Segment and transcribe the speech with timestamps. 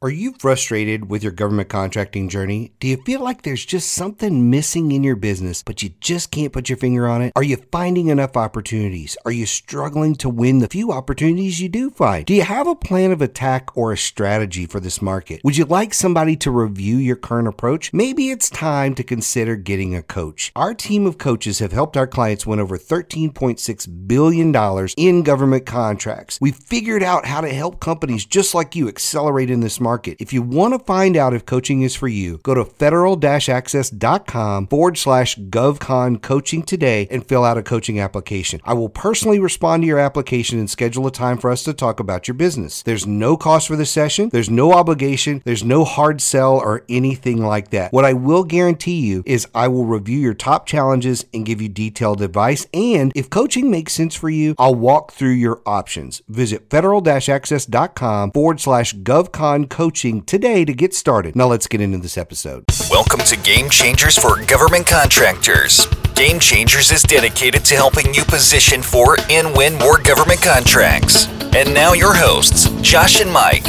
[0.00, 2.72] Are you frustrated with your government contracting journey?
[2.78, 6.52] Do you feel like there's just something missing in your business, but you just can't
[6.52, 7.32] put your finger on it?
[7.34, 9.16] Are you finding enough opportunities?
[9.24, 12.24] Are you struggling to win the few opportunities you do find?
[12.26, 15.40] Do you have a plan of attack or a strategy for this market?
[15.42, 17.92] Would you like somebody to review your current approach?
[17.92, 20.52] Maybe it's time to consider getting a coach.
[20.54, 26.38] Our team of coaches have helped our clients win over $13.6 billion in government contracts.
[26.40, 30.18] We've figured out how to help companies just like you accelerate in this market market.
[30.20, 34.98] If you want to find out if coaching is for you, go to federal-access.com forward
[34.98, 38.60] slash govcon coaching today and fill out a coaching application.
[38.64, 42.00] I will personally respond to your application and schedule a time for us to talk
[42.00, 42.82] about your business.
[42.82, 44.28] There's no cost for the session.
[44.30, 45.40] There's no obligation.
[45.46, 47.92] There's no hard sell or anything like that.
[47.92, 51.70] What I will guarantee you is I will review your top challenges and give you
[51.70, 52.66] detailed advice.
[52.74, 56.20] And if coaching makes sense for you, I'll walk through your options.
[56.28, 61.36] Visit federal-access.com forward slash govcon coaching today to get started.
[61.36, 62.64] Now let's get into this episode.
[62.90, 65.86] Welcome to Game Changers for Government Contractors.
[66.16, 71.28] Game Changers is dedicated to helping you position for and win more government contracts.
[71.54, 73.66] And now your hosts, Josh and Mike.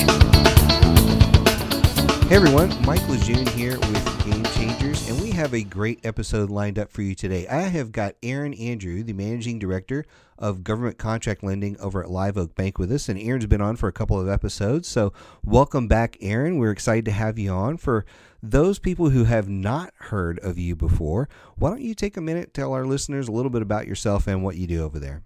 [2.28, 6.80] Hey everyone, Mike Lejeune here with Game Changers, and we have a great episode lined
[6.80, 7.47] up for you today.
[7.47, 10.08] I have got Erin Andrew, the managing director
[10.40, 13.09] of government contract lending over at Live Oak Bank with us.
[13.09, 14.88] And Erin's been on for a couple of episodes.
[14.88, 16.58] So welcome back, Erin.
[16.58, 17.78] We're excited to have you on.
[17.78, 18.06] For
[18.42, 22.54] those people who have not heard of you before, why don't you take a minute,
[22.54, 25.23] tell our listeners a little bit about yourself and what you do over there?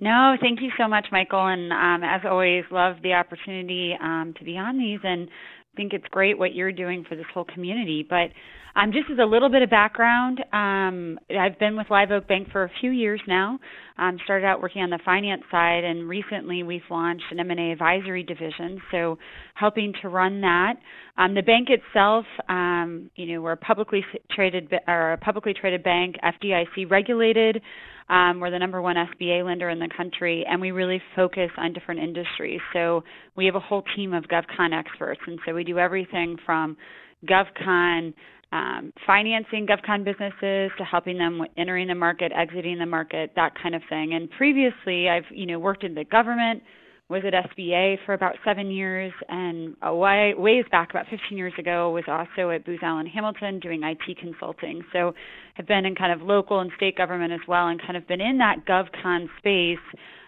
[0.00, 1.46] No, thank you so much, Michael.
[1.46, 5.28] And um, as always, love the opportunity um, to be on these and
[5.76, 8.06] think it's great what you're doing for this whole community.
[8.08, 8.30] But
[8.76, 12.48] um, just as a little bit of background, um, I've been with Live Oak Bank
[12.50, 13.58] for a few years now.
[13.98, 18.24] Um, started out working on the finance side, and recently we've launched an M&A advisory
[18.24, 19.18] division, so
[19.54, 20.74] helping to run that.
[21.16, 25.84] Um, the bank itself, um, you know, we're a publicly traded or a publicly traded
[25.84, 27.62] bank, FDIC regulated.
[28.08, 31.72] Um, we're the number one SBA lender in the country, and we really focus on
[31.72, 32.60] different industries.
[32.72, 33.04] So
[33.36, 36.76] we have a whole team of GovCon experts, and so we do everything from
[37.24, 38.12] GovCon
[38.54, 43.74] um, financing GovCon businesses to helping them entering the market, exiting the market, that kind
[43.74, 44.14] of thing.
[44.14, 46.62] And previously, I've you know worked in the government,
[47.08, 51.52] was at SBA for about seven years, and a way, ways back, about 15 years
[51.58, 54.82] ago, was also at Booz Allen Hamilton doing IT consulting.
[54.92, 55.14] So,
[55.54, 58.20] have been in kind of local and state government as well, and kind of been
[58.20, 59.84] in that GovCon space.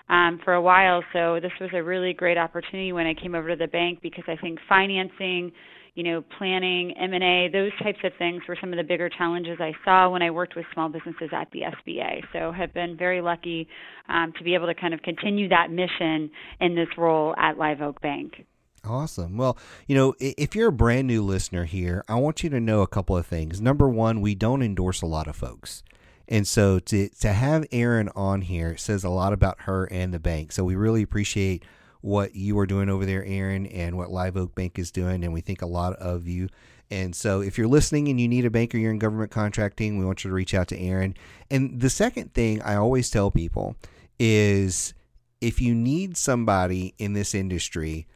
[0.08, 3.48] Um, for a while, so this was a really great opportunity when I came over
[3.48, 5.50] to the bank because I think financing,
[5.96, 9.72] you know, planning, M&A, those types of things were some of the bigger challenges I
[9.82, 12.22] saw when I worked with small businesses at the SBA.
[12.34, 13.66] So have been very lucky
[14.08, 16.30] um, to be able to kind of continue that mission
[16.60, 18.44] in this role at Live Oak Bank.
[18.84, 19.38] Awesome.
[19.38, 22.82] Well, you know, if you're a brand new listener here, I want you to know
[22.82, 23.58] a couple of things.
[23.58, 25.82] Number one, we don't endorse a lot of folks.
[26.28, 30.18] And so to, to have Erin on here says a lot about her and the
[30.18, 30.52] bank.
[30.52, 31.64] So we really appreciate
[32.06, 35.24] what you are doing over there, Erin, and what Live Oak Bank is doing.
[35.24, 36.48] And we think a lot of you.
[36.88, 40.04] And so if you're listening and you need a banker, you're in government contracting, we
[40.04, 41.16] want you to reach out to Erin.
[41.50, 43.74] And the second thing I always tell people
[44.20, 44.94] is
[45.40, 48.06] if you need somebody in this industry,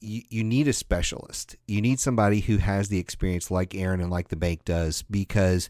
[0.00, 1.54] you, you need a specialist.
[1.68, 5.68] You need somebody who has the experience like Erin and like the bank does because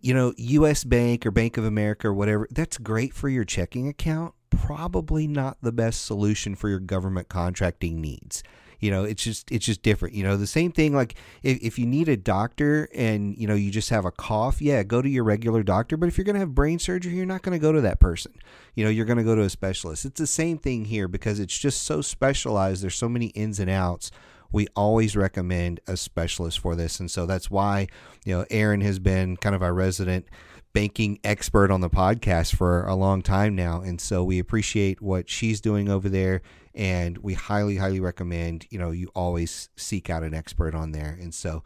[0.00, 3.88] you know, US Bank or Bank of America or whatever, that's great for your checking
[3.88, 8.42] account probably not the best solution for your government contracting needs.
[8.80, 10.14] You know, it's just it's just different.
[10.14, 13.54] You know, the same thing like if, if you need a doctor and you know
[13.54, 15.96] you just have a cough, yeah, go to your regular doctor.
[15.96, 18.34] But if you're gonna have brain surgery, you're not gonna go to that person.
[18.76, 20.04] You know, you're gonna go to a specialist.
[20.04, 22.84] It's the same thing here because it's just so specialized.
[22.84, 24.12] There's so many ins and outs
[24.50, 27.00] we always recommend a specialist for this.
[27.00, 27.88] And so that's why,
[28.24, 30.26] you know, Erin has been kind of our resident
[30.72, 33.80] banking expert on the podcast for a long time now.
[33.80, 36.42] And so we appreciate what she's doing over there.
[36.74, 41.18] And we highly, highly recommend, you know, you always seek out an expert on there.
[41.20, 41.64] And so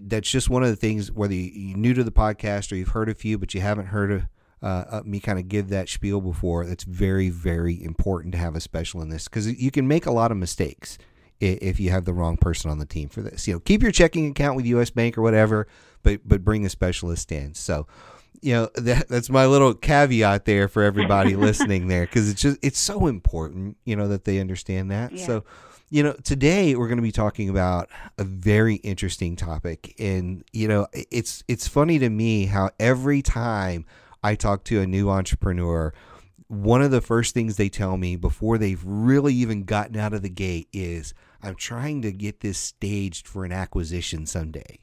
[0.00, 3.08] that's just one of the things, whether you're new to the podcast or you've heard
[3.08, 4.22] a few, but you haven't heard of,
[4.62, 6.64] uh, uh me kind of give that spiel before.
[6.64, 10.12] That's very, very important to have a special in this because you can make a
[10.12, 10.98] lot of mistakes
[11.40, 13.48] if you have the wrong person on the team for this.
[13.48, 14.90] You know, keep your checking account with U.S.
[14.90, 15.66] Bank or whatever,
[16.02, 17.54] but but bring a specialist in.
[17.54, 17.86] So
[18.40, 22.58] you know that that's my little caveat there for everybody listening there because it's just
[22.62, 25.26] it's so important you know that they understand that yeah.
[25.26, 25.44] so
[25.90, 27.88] you know today we're going to be talking about
[28.18, 33.84] a very interesting topic and you know it's it's funny to me how every time
[34.22, 35.92] i talk to a new entrepreneur
[36.48, 40.22] one of the first things they tell me before they've really even gotten out of
[40.22, 44.80] the gate is I'm trying to get this staged for an acquisition someday.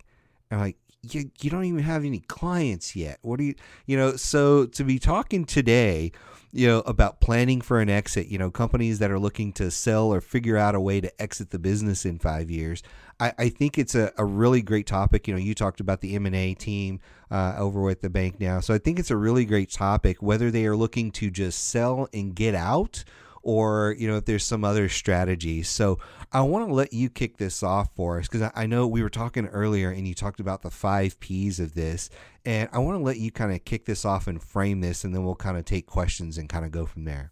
[0.50, 3.20] I'm like, you, you don't even have any clients yet.
[3.22, 3.56] What do you,
[3.86, 6.12] you know, so to be talking today,
[6.52, 10.14] you know, about planning for an exit, you know, companies that are looking to sell
[10.14, 12.82] or figure out a way to exit the business in five years.
[13.20, 15.28] I, I think it's a, a really great topic.
[15.28, 18.60] You know, you talked about the M&A team uh, over at the bank now.
[18.60, 22.08] So I think it's a really great topic, whether they are looking to just sell
[22.14, 23.04] and get out
[23.48, 25.64] or you know if there's some other strategy.
[25.64, 26.00] So
[26.34, 29.10] I want to let you kick this off for us because I know we were
[29.10, 32.10] talking earlier and you talked about the five P's of this,
[32.46, 35.16] and I want to let you kind of kick this off and frame this, and
[35.16, 37.32] then we'll kind of take questions and kind of go from there.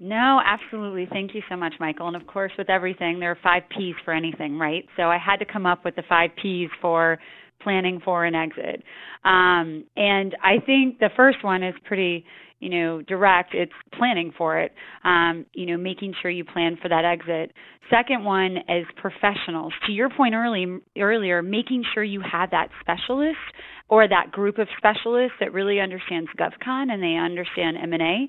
[0.00, 1.06] No, absolutely.
[1.10, 2.06] Thank you so much, Michael.
[2.06, 4.86] And of course, with everything, there are five P's for anything, right?
[4.96, 7.18] So I had to come up with the five P's for
[7.60, 8.82] planning for an exit.
[9.24, 12.24] Um, and I think the first one is pretty
[12.60, 14.72] you know, direct, it's planning for it.
[15.04, 17.52] Um, you know, making sure you plan for that exit.
[17.90, 19.72] Second one is professionals.
[19.86, 23.38] To your point early, earlier, making sure you have that specialist
[23.88, 28.28] or that group of specialists that really understands GovCon and they understand M&A.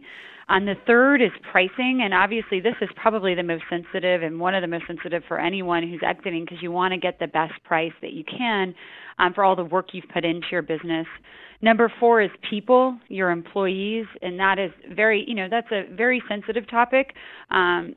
[0.50, 4.56] On the third is pricing, and obviously this is probably the most sensitive and one
[4.56, 7.54] of the most sensitive for anyone who's exiting because you want to get the best
[7.64, 8.74] price that you can
[9.20, 11.06] um, for all the work you've put into your business.
[11.62, 16.24] Number four is people, your employees, and that is very, you know, that's a very
[16.28, 17.14] sensitive topic
[17.52, 17.96] um,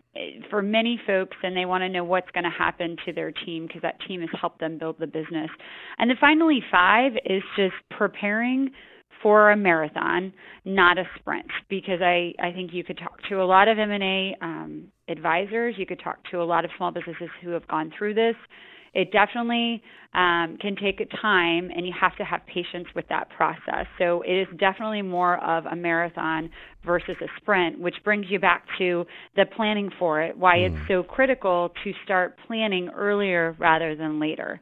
[0.50, 3.66] for many folks, and they want to know what's going to happen to their team
[3.66, 5.50] because that team has helped them build the business.
[5.98, 8.70] And then finally, five is just preparing
[9.22, 10.32] for a marathon,
[10.64, 14.36] not a sprint, because I, I think you could talk to a lot of M&A
[14.42, 18.14] um, advisors, you could talk to a lot of small businesses who have gone through
[18.14, 18.34] this.
[18.94, 19.82] It definitely
[20.14, 23.86] um, can take time, and you have to have patience with that process.
[23.98, 26.50] So it is definitely more of a marathon
[26.84, 29.06] versus a sprint, which brings you back to
[29.36, 30.66] the planning for it, why mm.
[30.66, 34.60] it's so critical to start planning earlier rather than later.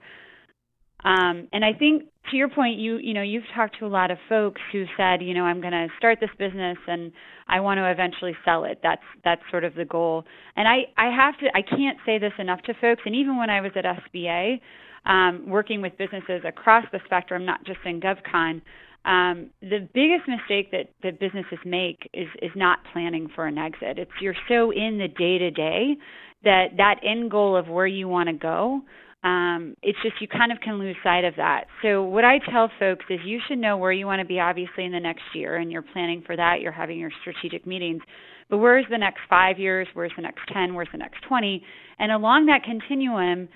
[1.05, 4.11] Um, and I think to your point, you you know you've talked to a lot
[4.11, 7.13] of folks who said, you know, I'm going to start this business and
[7.49, 8.81] I want to eventually sell it.
[8.83, 10.25] That's that's sort of the goal.
[10.57, 13.03] And I I have to I can't say this enough to folks.
[13.07, 14.61] And even when I was at SBA,
[15.07, 18.61] um, working with businesses across the spectrum, not just in GovCon,
[19.05, 23.99] um, the biggest mistake that that businesses make is is not planning for an exit.
[23.99, 25.97] It's you're so in the day to day
[26.45, 28.83] that that end goal of where you want to go
[29.23, 31.65] um, it's just you kind of can lose sight of that.
[31.83, 34.85] So what I tell folks is you should know where you want to be obviously
[34.85, 38.01] in the next year and you're planning for that, you're having your strategic meetings.
[38.49, 41.63] But where's the next 5 years, where's the next 10, where's the next 20?
[41.99, 43.49] And along that continuum,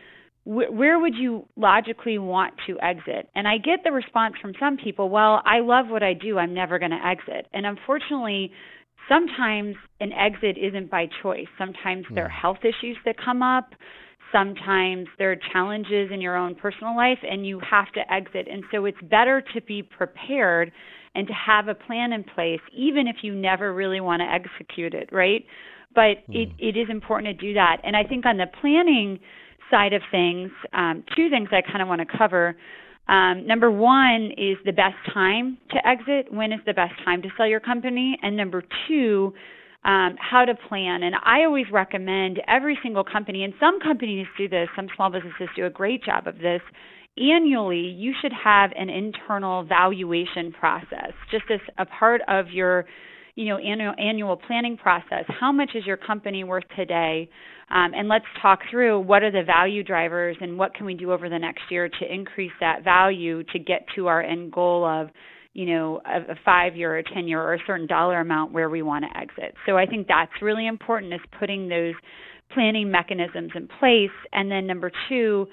[0.45, 3.31] wh- where would you logically want to exit?
[3.35, 6.53] And I get the response from some people, well, I love what I do, I'm
[6.53, 7.49] never going to exit.
[7.55, 8.53] And unfortunately,
[9.09, 11.49] sometimes an exit isn't by choice.
[11.57, 12.41] Sometimes there are hmm.
[12.41, 13.71] health issues that come up
[14.35, 18.49] sometimes there are challenges in your own personal life and you have to exit.
[18.51, 20.73] And so it's better to be prepared
[21.15, 24.95] and to have a plan in place, even if you never really want to execute
[24.95, 25.45] it, right?
[25.95, 26.35] But mm.
[26.35, 27.77] it, it is important to do that.
[27.85, 29.21] And I think on the planning
[29.71, 32.57] side of things, um, two things I kind of want to cover.
[33.07, 36.33] Um, number one is the best time to exit.
[36.33, 38.19] When is the best time to sell your company?
[38.23, 39.35] And number two,
[39.85, 41.03] um, how to plan.
[41.03, 45.49] And I always recommend every single company, and some companies do this, some small businesses
[45.57, 46.63] do a great job of this.
[47.17, 52.87] Annually, you should have an internal valuation process, just as a part of your
[53.37, 57.29] you know annual annual planning process how much is your company worth today
[57.71, 61.11] um, and let's talk through what are the value drivers and what can we do
[61.13, 65.09] over the next year to increase that value to get to our end goal of
[65.55, 68.53] you know, a, a five year or a 10 year or a certain dollar amount
[68.53, 69.55] where we want to exit.
[69.67, 71.95] So I think that's really important is putting those
[72.53, 74.11] planning mechanisms in place.
[74.33, 75.47] And then number two,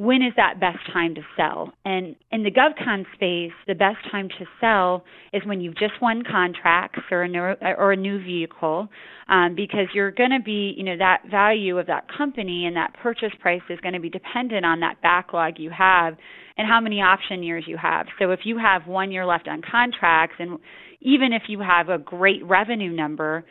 [0.00, 1.74] when is that best time to sell?
[1.84, 5.04] And in the GovCon space, the best time to sell
[5.34, 8.88] is when you've just won contracts or a new, or a new vehicle,
[9.28, 12.94] um, because you're going to be, you know, that value of that company and that
[12.94, 16.16] purchase price is going to be dependent on that backlog you have
[16.56, 18.06] and how many option years you have.
[18.18, 20.58] So if you have one year left on contracts, and
[21.02, 23.44] even if you have a great revenue number,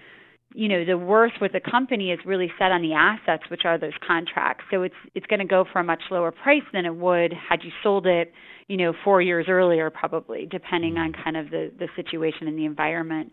[0.53, 3.77] you know the worth with the company is really set on the assets which are
[3.77, 4.63] those contracts.
[4.71, 7.63] So it's it's going to go for a much lower price than it would had
[7.63, 8.31] you sold it
[8.67, 12.65] you know 4 years earlier probably depending on kind of the the situation and the
[12.65, 13.31] environment.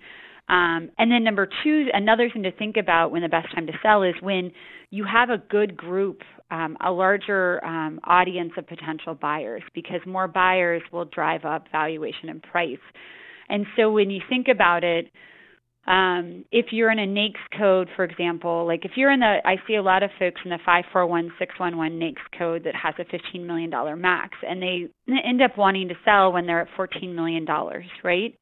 [0.48, 3.72] Um, and then number two another thing to think about when the best time to
[3.82, 4.52] sell is when
[4.90, 10.28] you have a good group um, a larger um, audience of potential buyers because more
[10.28, 12.78] buyers will drive up valuation and price.
[13.48, 15.06] And so when you think about it
[15.86, 19.56] um, if you're in a NAICS code, for example, like if you're in the, I
[19.68, 23.70] see a lot of folks in the 541611 NAICS code that has a $15 million
[24.00, 24.88] max, and they
[25.24, 27.46] end up wanting to sell when they're at $14 million,
[28.02, 28.34] right?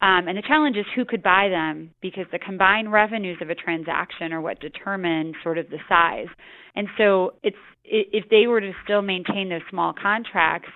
[0.00, 3.56] Um, and the challenge is who could buy them because the combined revenues of a
[3.56, 6.28] transaction are what determine sort of the size.
[6.76, 10.68] And so it's if they were to still maintain those small contracts,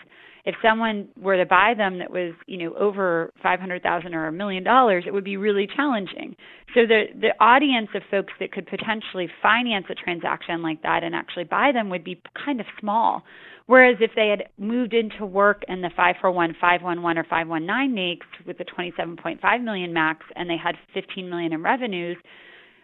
[0.45, 4.27] if someone were to buy them that was you know over five hundred thousand or
[4.27, 6.37] a million dollars it would be really challenging.
[6.75, 11.15] So the the audience of folks that could potentially finance a transaction like that and
[11.15, 13.23] actually buy them would be kind of small.
[13.67, 18.59] Whereas if they had moved into work in the 541 511 or 519 NAICS with
[18.59, 22.17] the 27.5 million max and they had 15 million in revenues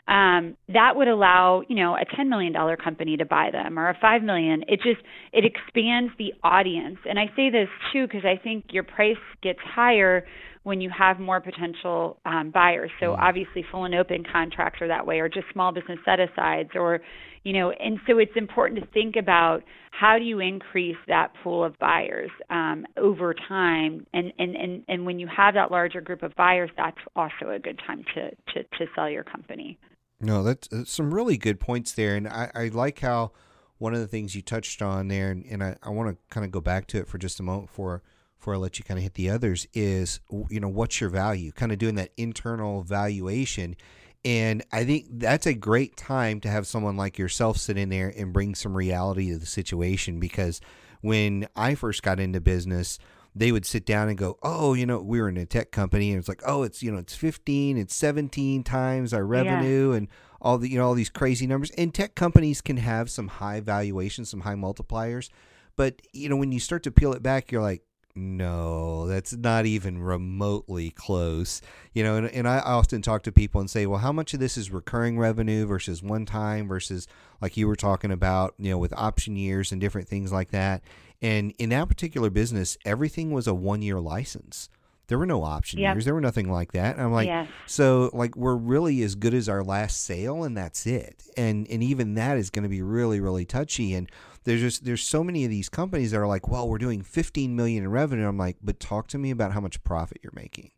[0.08, 3.88] um, that would allow you know a ten million dollar company to buy them or
[3.88, 4.62] a five million.
[4.66, 5.00] It just
[5.32, 9.60] it expands the audience, and I say this too because I think your price gets
[9.62, 10.24] higher
[10.62, 12.90] when you have more potential um, buyers.
[13.00, 13.18] So mm.
[13.18, 17.00] obviously, full and open contracts are that way, or just small business set asides, or
[17.44, 17.70] you know.
[17.70, 19.60] And so it's important to think about
[19.90, 25.06] how do you increase that pool of buyers um, over time, and, and and and
[25.06, 28.62] when you have that larger group of buyers, that's also a good time to to,
[28.62, 29.78] to sell your company.
[30.20, 33.32] No, that's, that's, some really good points there, and I, I like how
[33.78, 36.44] one of the things you touched on there, and, and I, I want to kind
[36.44, 38.02] of go back to it for just a moment before
[38.38, 41.52] before I let you kind of hit the others is you know what's your value,
[41.52, 43.76] kind of doing that internal valuation,
[44.24, 48.12] and I think that's a great time to have someone like yourself sit in there
[48.16, 50.60] and bring some reality to the situation because
[51.00, 52.98] when I first got into business
[53.38, 56.10] they would sit down and go, "Oh, you know, we were in a tech company,
[56.10, 59.96] and it's like, oh, it's you know, it's fifteen, it's seventeen times our revenue, yeah.
[59.96, 60.08] and
[60.40, 63.60] all the you know all these crazy numbers." And tech companies can have some high
[63.60, 65.30] valuations, some high multipliers,
[65.76, 67.82] but you know, when you start to peel it back, you're like,
[68.18, 71.62] no, that's not even remotely close.
[71.92, 74.40] You know, and, and I often talk to people and say, well, how much of
[74.40, 77.06] this is recurring revenue versus one time versus
[77.40, 80.82] like you were talking about, you know, with option years and different things like that.
[81.20, 84.68] And in that particular business, everything was a one year license.
[85.08, 85.94] There were no option yep.
[85.94, 86.04] years.
[86.04, 86.96] There were nothing like that.
[86.96, 87.48] And I'm like, yes.
[87.66, 91.22] so like we're really as good as our last sale, and that's it.
[91.36, 93.94] And and even that is going to be really really touchy.
[93.94, 94.10] And
[94.44, 97.56] there's just there's so many of these companies that are like, well, we're doing 15
[97.56, 98.28] million in revenue.
[98.28, 100.72] I'm like, but talk to me about how much profit you're making.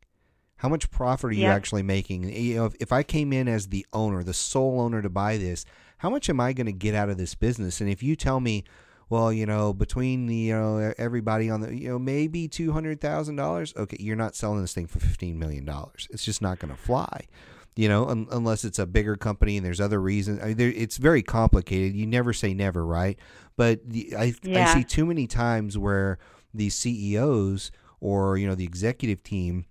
[0.57, 1.57] How much profit are you yep.
[1.57, 2.29] actually making?
[2.29, 5.39] You know, if, if I came in as the owner, the sole owner to buy
[5.39, 5.65] this,
[5.99, 7.81] how much am I going to get out of this business?
[7.81, 8.65] And if you tell me
[9.11, 13.01] well, you know, between the you know everybody on the you know maybe two hundred
[13.01, 13.75] thousand dollars.
[13.77, 16.07] Okay, you're not selling this thing for fifteen million dollars.
[16.11, 17.27] It's just not going to fly.
[17.75, 20.41] You know, un- unless it's a bigger company and there's other reasons.
[20.43, 21.95] I mean, there, it's very complicated.
[21.95, 23.19] You never say never, right?
[23.57, 24.71] But the, I yeah.
[24.71, 26.19] I see too many times where
[26.55, 29.67] these CEOs or you know the executive team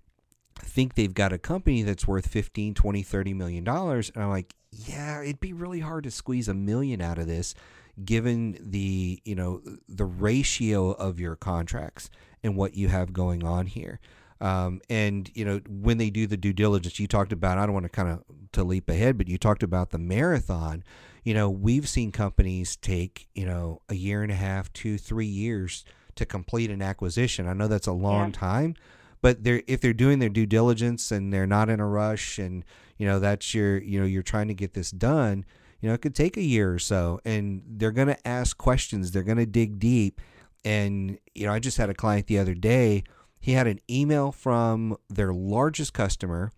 [0.56, 4.54] think they've got a company that's worth 15 20 30 million dollars and i'm like
[4.70, 7.54] yeah it'd be really hard to squeeze a million out of this
[8.04, 12.10] given the you know the ratio of your contracts
[12.42, 14.00] and what you have going on here.
[14.40, 17.58] Um, and you know when they do the due diligence, you talked about.
[17.58, 20.82] I don't want to kind of to leap ahead, but you talked about the marathon.
[21.24, 25.26] You know we've seen companies take you know a year and a half, two, three
[25.26, 27.46] years to complete an acquisition.
[27.46, 28.38] I know that's a long yeah.
[28.38, 28.74] time,
[29.20, 32.64] but they're if they're doing their due diligence and they're not in a rush, and
[32.96, 35.44] you know that's your you know you're trying to get this done
[35.80, 39.10] you know, it could take a year or so, and they're going to ask questions.
[39.10, 40.20] They're going to dig deep.
[40.64, 43.04] And, you know, I just had a client the other day.
[43.40, 46.52] He had an email from their largest customer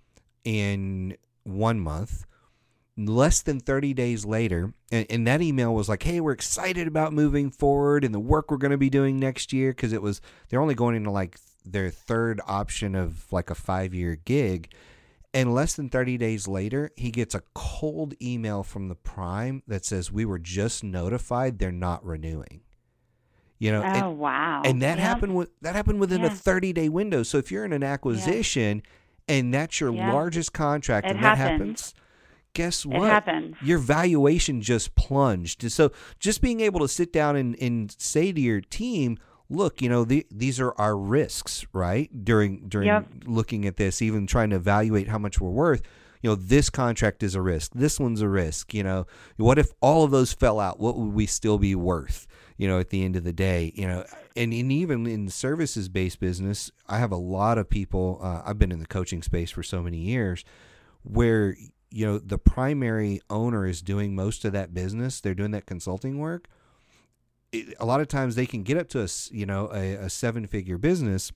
[0.44, 2.24] in one month.
[2.94, 7.14] Less than 30 days later, and, and that email was like, Hey, we're excited about
[7.14, 9.70] moving forward and the work we're going to be doing next year.
[9.70, 13.94] Because it was, they're only going into like their third option of like a five
[13.94, 14.74] year gig
[15.34, 19.84] and less than 30 days later, he gets a cold email from the Prime that
[19.84, 22.60] says, We were just notified they're not renewing.
[23.58, 24.62] You know, oh and, wow!
[24.64, 25.06] And that yep.
[25.06, 26.26] happened with that happened within yeah.
[26.26, 27.22] a 30 day window.
[27.22, 29.36] So if you're in an acquisition yeah.
[29.36, 30.12] and that's your yeah.
[30.12, 31.38] largest contract, it and happens.
[31.38, 31.94] that happens,
[32.54, 33.06] guess what?
[33.06, 33.56] It happens.
[33.62, 35.70] Your valuation just plunged.
[35.70, 39.16] So just being able to sit down and, and say to your team,
[39.52, 42.24] look, you know, the, these are our risks, right?
[42.24, 43.06] During during yep.
[43.24, 45.82] looking at this, even trying to evaluate how much we're worth.
[46.22, 47.72] You know, this contract is a risk.
[47.74, 48.72] This one's a risk.
[48.72, 49.06] You know,
[49.36, 50.80] what if all of those fell out?
[50.80, 52.26] What would we still be worth?
[52.56, 54.04] You know, at the end of the day, you know,
[54.36, 58.20] and, and even in services based business, I have a lot of people.
[58.22, 60.44] Uh, I've been in the coaching space for so many years,
[61.02, 61.56] where
[61.90, 65.20] you know the primary owner is doing most of that business.
[65.20, 66.48] They're doing that consulting work
[67.52, 70.10] it, a lot of times they can get up to us, you know, a, a
[70.10, 71.30] seven figure business,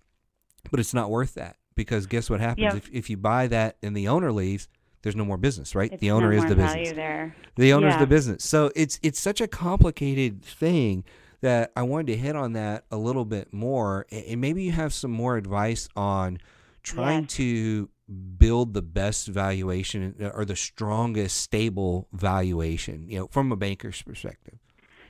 [0.71, 3.97] but it's not worth that because guess what happens if if you buy that and
[3.97, 4.69] the owner leaves,
[5.03, 5.93] there's no more business, right?
[5.93, 6.97] It's the owner no is the value business.
[6.97, 7.37] there.
[7.57, 8.01] The owner's Yeah.
[8.01, 8.45] the business.
[8.45, 11.05] So it's it's such a complicated thing
[11.43, 14.93] that I wanted to hit on that a little bit more, and maybe you have
[14.95, 16.39] some more advice on
[16.83, 17.33] trying Yes.
[17.35, 17.91] to
[18.39, 24.01] build the best valuation uh, or the strongest stable valuation, you know, from a banker's
[24.03, 24.59] perspective.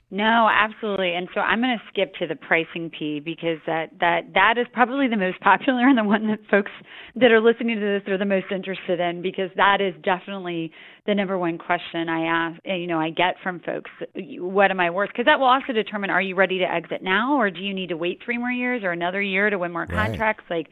[0.08, 1.14] No, absolutely.
[1.14, 4.66] And so I'm going to skip to the pricing P because that that that is
[4.72, 6.70] probably the most popular and the one that folks
[7.16, 10.70] that are listening to this are the most interested in because that is definitely
[11.06, 12.60] the number one question I ask.
[12.64, 13.90] eh, You know, I get from folks.
[14.14, 15.10] What am I worth?
[15.10, 17.88] Because that will also determine: Are you ready to exit now, or do you need
[17.88, 19.90] to wait three more years or another year to win more Right.
[20.08, 20.44] contracts?
[20.48, 20.68] Like,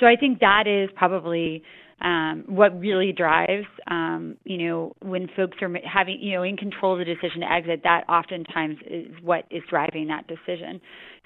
[0.00, 1.62] so I think that is probably
[2.00, 6.94] um, what really drives, um, you know, when folks are having, you know, in control
[6.94, 10.80] of the decision to exit, that oftentimes is what is driving that decision.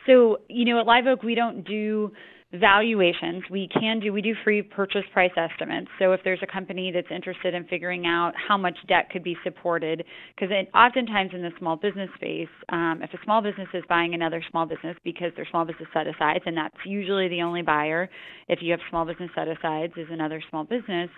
[0.06, 2.12] So, you know, at Live Oak, we don't do
[2.60, 3.42] valuations.
[3.50, 5.88] We can do, we do free purchase price estimates.
[5.98, 9.36] So if there's a company that's interested in figuring out how much debt could be
[9.42, 14.14] supported, because oftentimes in the small business space, um, if a small business is buying
[14.14, 18.08] another small business because their small business set asides, and that's usually the only buyer,
[18.48, 21.10] if you have small business set asides, is another small business.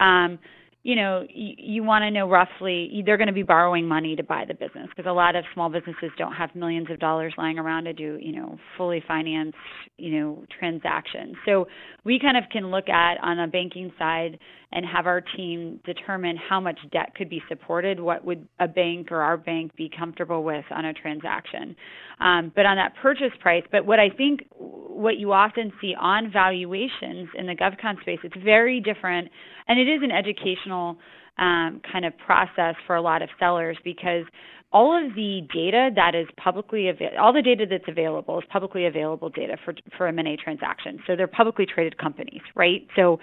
[0.00, 0.38] Um,
[0.84, 4.22] you know, you, you want to know roughly they're going to be borrowing money to
[4.22, 7.58] buy the business because a lot of small businesses don't have millions of dollars lying
[7.58, 9.56] around to do, you know, fully financed,
[9.96, 11.36] you know, transactions.
[11.46, 11.66] So
[12.04, 14.38] we kind of can look at on a banking side
[14.72, 19.12] and have our team determine how much debt could be supported, what would a bank
[19.12, 21.76] or our bank be comfortable with on a transaction.
[22.20, 26.30] Um, but on that purchase price, but what I think what you often see on
[26.32, 29.28] valuations in the GovCon space, it's very different,
[29.68, 30.96] and it is an educational
[31.38, 34.24] um, kind of process for a lot of sellers because
[34.72, 38.86] all of the data that is publicly available, all the data that's available is publicly
[38.86, 41.00] available data for for M&A transactions.
[41.06, 42.86] So they're publicly traded companies, right?
[42.96, 43.18] So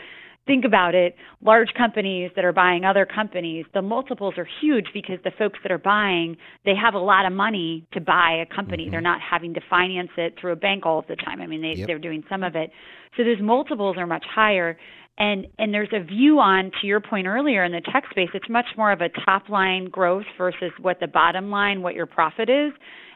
[0.46, 1.16] think about it.
[1.44, 5.72] Large companies that are buying other companies the multiples are huge because the folks that
[5.72, 8.84] are buying they have a lot of money to buy a company.
[8.84, 8.92] Mm-hmm.
[8.92, 11.42] They're not having to finance it through a bank all of the time.
[11.42, 11.88] I mean they Yep.
[11.88, 12.72] they're doing some of it.
[13.16, 14.78] So those multiples are much higher.
[15.18, 18.50] And and there's a view on to your point earlier in the tech space it's
[18.50, 22.50] much more of a top line growth versus what the bottom line what your profit
[22.50, 22.72] is.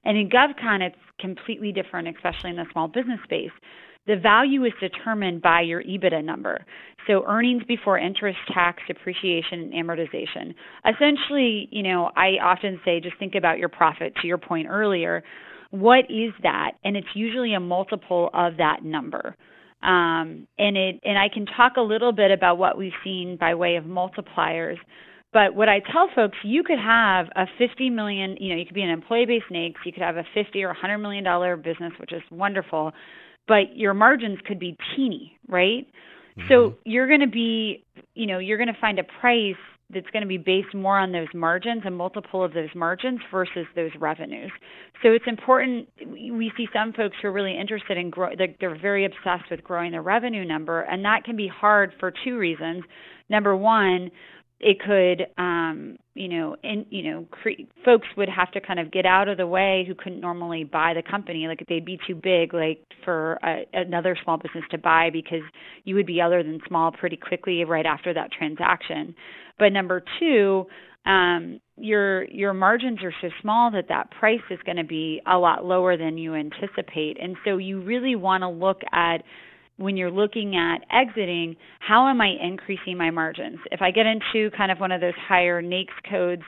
[0.06, 3.52] And in govcon it's completely different especially in the small business space
[4.08, 6.66] the value is determined by your EBITDA number.
[7.08, 10.54] So earnings before interest, tax, depreciation, and amortization.
[10.86, 15.24] Essentially, you know, I often say just think about your profit to your point earlier.
[15.72, 16.74] What is that?
[16.84, 19.36] And it's usually a multiple of that number.
[19.82, 23.56] Um, and it and I can talk a little bit about what we've seen by
[23.56, 24.78] way of multipliers.
[25.34, 28.76] But what I tell folks, you could have a 50 million, you know, you could
[28.76, 32.14] be an employee-based NAICS, you could have a 50 or 100 million dollar business, which
[32.14, 32.94] is wonderful
[33.48, 35.88] but your margins could be teeny, right?
[36.50, 39.56] So you're going to be, you know, you're going to find a price
[39.94, 43.68] that's going to be based more on those margins, a multiple of those margins versus
[43.76, 44.52] those revenues.
[45.04, 45.88] So it's important.
[46.08, 48.30] We see some folks who are really interested in grow.
[48.36, 52.12] They're, they're very obsessed with growing their revenue number, and that can be hard for
[52.24, 52.84] two reasons.
[53.30, 54.10] Number one,
[54.60, 58.92] it could um you know and you know cre- folks would have to kind of
[58.92, 61.48] get out of the way who couldn't normally buy the company.
[61.48, 65.42] Like they'd be too big like for a, another small business to buy because
[65.84, 69.16] you would be other than small pretty quickly right after that transaction.
[69.58, 70.66] But number 2
[71.06, 75.38] um your your margins are so small that that price is going to be a
[75.38, 77.18] lot lower than you anticipate.
[77.22, 79.24] And so you really want to look at
[79.78, 83.60] when you're looking at exiting, how am I increasing my margins?
[83.72, 86.44] If I get into kind of one of those higher NAICS codes,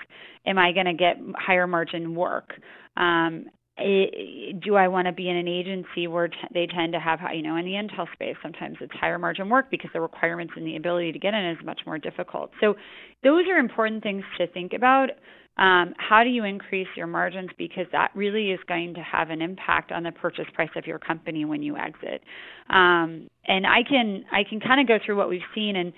[0.45, 2.49] am I going to get higher margin work?
[2.97, 3.45] Um,
[3.77, 7.19] i do I want to be in an agency where t- they tend to have,
[7.33, 10.65] you know, in the intel space, sometimes it's higher margin work because the requirements and
[10.65, 12.51] the ability to get in is much more difficult.
[12.61, 12.75] So
[13.23, 15.09] those are important things to think about.
[15.57, 17.49] Um, how do you increase your margins?
[17.57, 20.99] Because that really is going to have an impact on the purchase price of your
[20.99, 22.21] company when you exit.
[22.69, 25.93] Um, and I can I can kind of go through what we've seen and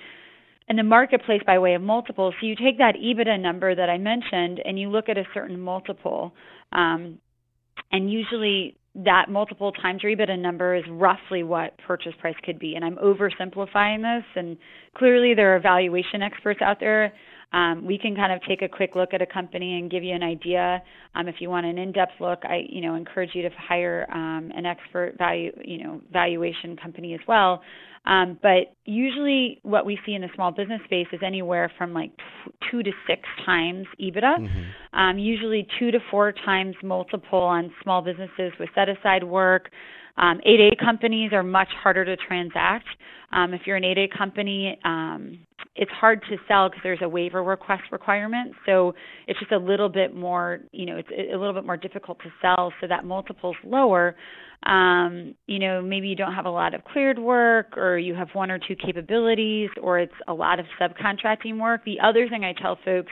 [0.68, 2.34] in the marketplace by way of multiples.
[2.40, 5.60] So you take that EBITDA number that I mentioned and you look at a certain
[5.60, 6.34] multiple,
[6.74, 7.20] um,
[7.92, 12.76] and usually that multiple times your EBITDA number is roughly what purchase price could be.
[12.76, 14.58] And I'm oversimplifying this, and
[14.96, 17.13] clearly there are valuation experts out there.
[17.54, 20.14] Um, we can kind of take a quick look at a company and give you
[20.14, 20.82] an idea.
[21.16, 24.52] Um, if you want an in-depth look, I you know encourage you to hire um,
[24.56, 27.62] an expert value you know valuation company as well.
[28.06, 32.12] Um, but usually, what we see in the small business space is anywhere from like
[32.18, 34.40] t- two to six times EBITDA.
[34.94, 39.70] um, usually two to four times multiple on small businesses with set aside work.
[40.18, 42.88] Um, 8A companies are much harder to transact.
[43.32, 45.40] Um, if you're an 8A company, um,
[45.76, 48.54] it's hard to sell because there's a waiver request requirement.
[48.66, 48.96] So
[49.28, 52.30] it's just a little bit more, you know, it's a little bit more difficult to
[52.42, 52.74] sell.
[52.82, 54.16] So that multiple's lower.
[54.64, 58.30] Um, you know, maybe you don't have a lot of cleared work, or you have
[58.34, 61.86] one or two capabilities, or it's a lot of subcontracting work.
[61.86, 63.12] The other thing I tell folks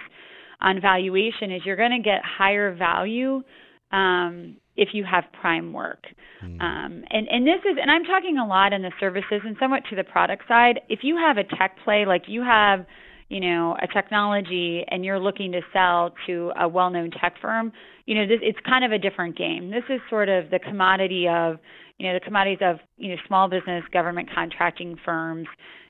[0.59, 3.43] on valuation is you're going to get higher value
[3.91, 6.03] um, if you have prime work.
[6.43, 6.61] Mm.
[6.61, 9.83] Um, and, and this is, and I'm talking a lot in the services and somewhat
[9.89, 10.81] to the product side.
[10.89, 12.85] If you have a tech play, like you have,
[13.29, 17.71] you know, a technology and you're looking to sell to a well-known tech firm,
[18.05, 19.71] you know, this, it's kind of a different game.
[19.71, 21.57] This is sort of the commodity of,
[21.97, 25.47] you know, the commodities of, you know, small business government contracting firms,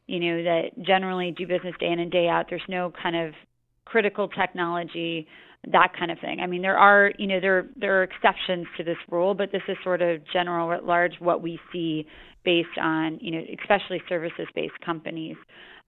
[0.07, 2.45] you know, that generally do business day in and day out.
[2.49, 3.33] There's no kind of
[3.83, 5.27] critical technology
[5.71, 6.39] that kind of thing.
[6.39, 9.61] I mean, there are, you know, there there are exceptions to this rule, but this
[9.67, 12.05] is sort of general at large what we see
[12.43, 15.35] based on, you know, especially services-based companies.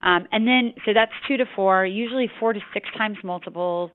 [0.02, 3.90] Um, and then, so that's two to four, usually four to six times multiples.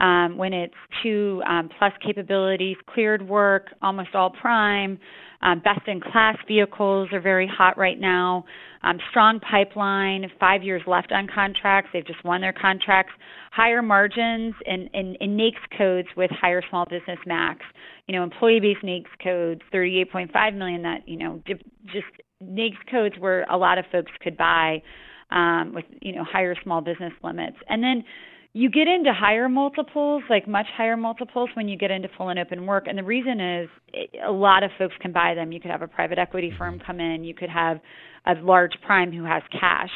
[0.00, 4.98] Um, when it's two um, plus capabilities, cleared work, almost all prime,
[5.42, 8.44] um, best in class vehicles are very hot right now.
[8.82, 11.90] Um, strong pipeline, five years left on contracts.
[11.92, 13.12] They've just won their contracts.
[13.52, 17.60] Higher margins and, and, and NAICS codes with higher small business max.
[18.06, 20.82] You know, employee-based NAICS codes, 38.5 million.
[20.82, 22.06] That you know, just
[22.42, 24.82] NAICS codes where a lot of folks could buy
[25.30, 27.56] um, with you know higher small business limits.
[27.68, 28.04] And then
[28.52, 32.38] you get into higher multiples, like much higher multiples when you get into full and
[32.38, 32.86] open work.
[32.88, 33.68] And the reason is
[34.26, 35.52] a lot of folks can buy them.
[35.52, 36.86] You could have a private equity firm mm-hmm.
[36.86, 37.78] come in, you could have
[38.26, 39.90] a large prime who has cash.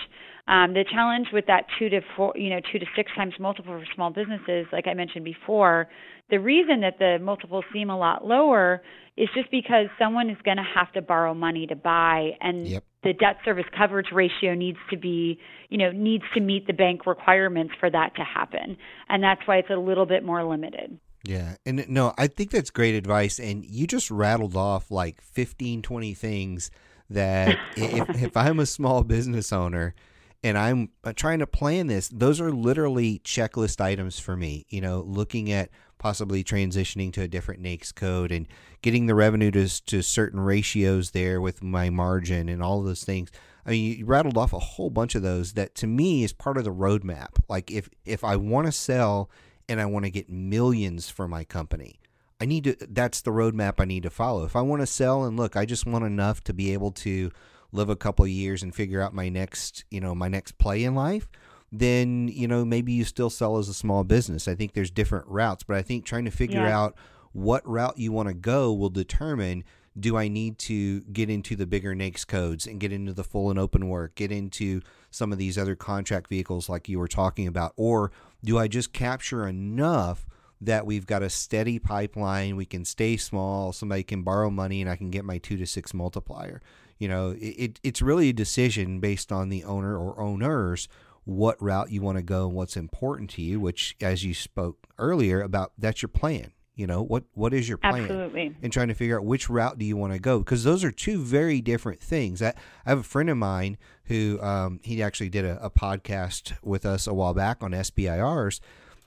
[0.47, 3.79] Um, the challenge with that two to four, you know, two to six times multiple
[3.79, 5.89] for small businesses, like I mentioned before,
[6.31, 8.83] the reason that the multiples seem a lot lower
[9.17, 12.85] is just because someone is going to have to borrow money to buy, and yep.
[13.05, 15.39] The debt service coverage ratio needs to be,
[15.69, 18.77] you know, needs to meet the bank requirements for that to happen,
[19.09, 20.99] and that's why it's a little bit more limited.
[21.25, 21.57] Yeah.
[21.65, 23.39] And no, I think that's great advice.
[23.41, 26.71] And you just rattled off like 15, 20 things
[27.11, 29.95] that if, if I'm a small business owner
[30.43, 34.67] and I'm uh, trying to plan this, those are literally checklist items for me.
[34.69, 35.71] You know, looking at
[36.05, 38.47] possibly transitioning to a different NAICS code and
[38.83, 43.31] getting the revenue to, to certain ratios there with my margin and all those things.
[43.65, 46.59] I mean, you rattled off a whole bunch of those that to me is part
[46.59, 47.39] of the roadmap.
[47.49, 49.31] Like if if I want to sell
[49.67, 52.01] and I want to get millions for my company,
[52.39, 54.45] I need to that's the roadmap I need to follow.
[54.45, 57.31] If I want to sell and look, I just want enough to be able to
[57.73, 60.95] live a couple years and figure out my next, you know, my next play in
[60.95, 61.31] life,
[61.79, 64.47] then, you know, maybe you still sell as a small business.
[64.47, 66.79] I think there's different routes, but I think trying to figure yeah.
[66.79, 66.95] out
[67.33, 69.65] what route you want to go will determine
[69.99, 73.51] do I need to get into the bigger NAICS codes and get into the full
[73.51, 77.47] and open work, get into some of these other contract vehicles like you were talking
[77.47, 78.11] about, or
[78.45, 80.27] do I just capture enough
[80.61, 84.91] that we've got a steady pipeline, we can stay small, somebody can borrow money, and
[84.91, 86.61] I can get my two to six multiplier?
[86.99, 90.89] You know, it, it's really a decision based on the owner or owners
[91.25, 93.61] what route you want to go and what's important to you.
[93.61, 96.53] Which, as you spoke earlier about, that's your plan.
[96.77, 98.03] You know what what is your plan?
[98.03, 98.57] Absolutely.
[98.61, 100.91] And trying to figure out which route do you want to go because those are
[100.91, 102.43] two very different things.
[102.43, 102.49] I,
[102.85, 106.85] I have a friend of mine who um, he actually did a, a podcast with
[106.85, 108.59] us a while back on SBIRs,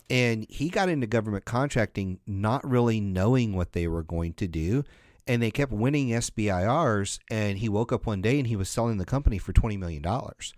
[0.10, 4.86] and he got into government contracting not really knowing what they were going to do
[5.28, 7.20] and they kept winning SBIRs.
[7.30, 10.02] And he woke up one day and he was selling the company for twenty million
[10.02, 10.54] dollars.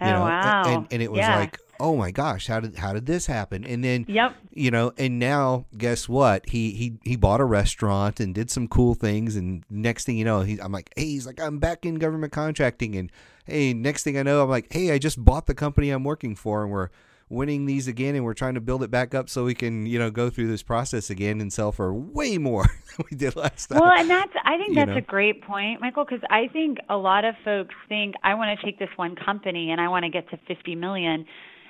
[0.00, 0.62] You oh, know, wow.
[0.66, 1.38] and, and it was yeah.
[1.38, 3.64] like, oh my gosh, how did how did this happen?
[3.64, 6.48] And then, yep, you know, and now guess what?
[6.50, 9.36] He he he bought a restaurant and did some cool things.
[9.36, 12.32] And next thing you know, he I'm like, hey, he's like, I'm back in government
[12.32, 12.94] contracting.
[12.94, 13.10] And
[13.46, 16.36] hey, next thing I know, I'm like, hey, I just bought the company I'm working
[16.36, 16.90] for, and we're
[17.28, 19.98] winning these again and we're trying to build it back up so we can you
[19.98, 22.62] know go through this process again and sell for way more
[22.96, 24.96] than we did last time well and that's i think that's know?
[24.96, 28.64] a great point michael because i think a lot of folks think i want to
[28.64, 31.26] take this one company and i want to get to 50 million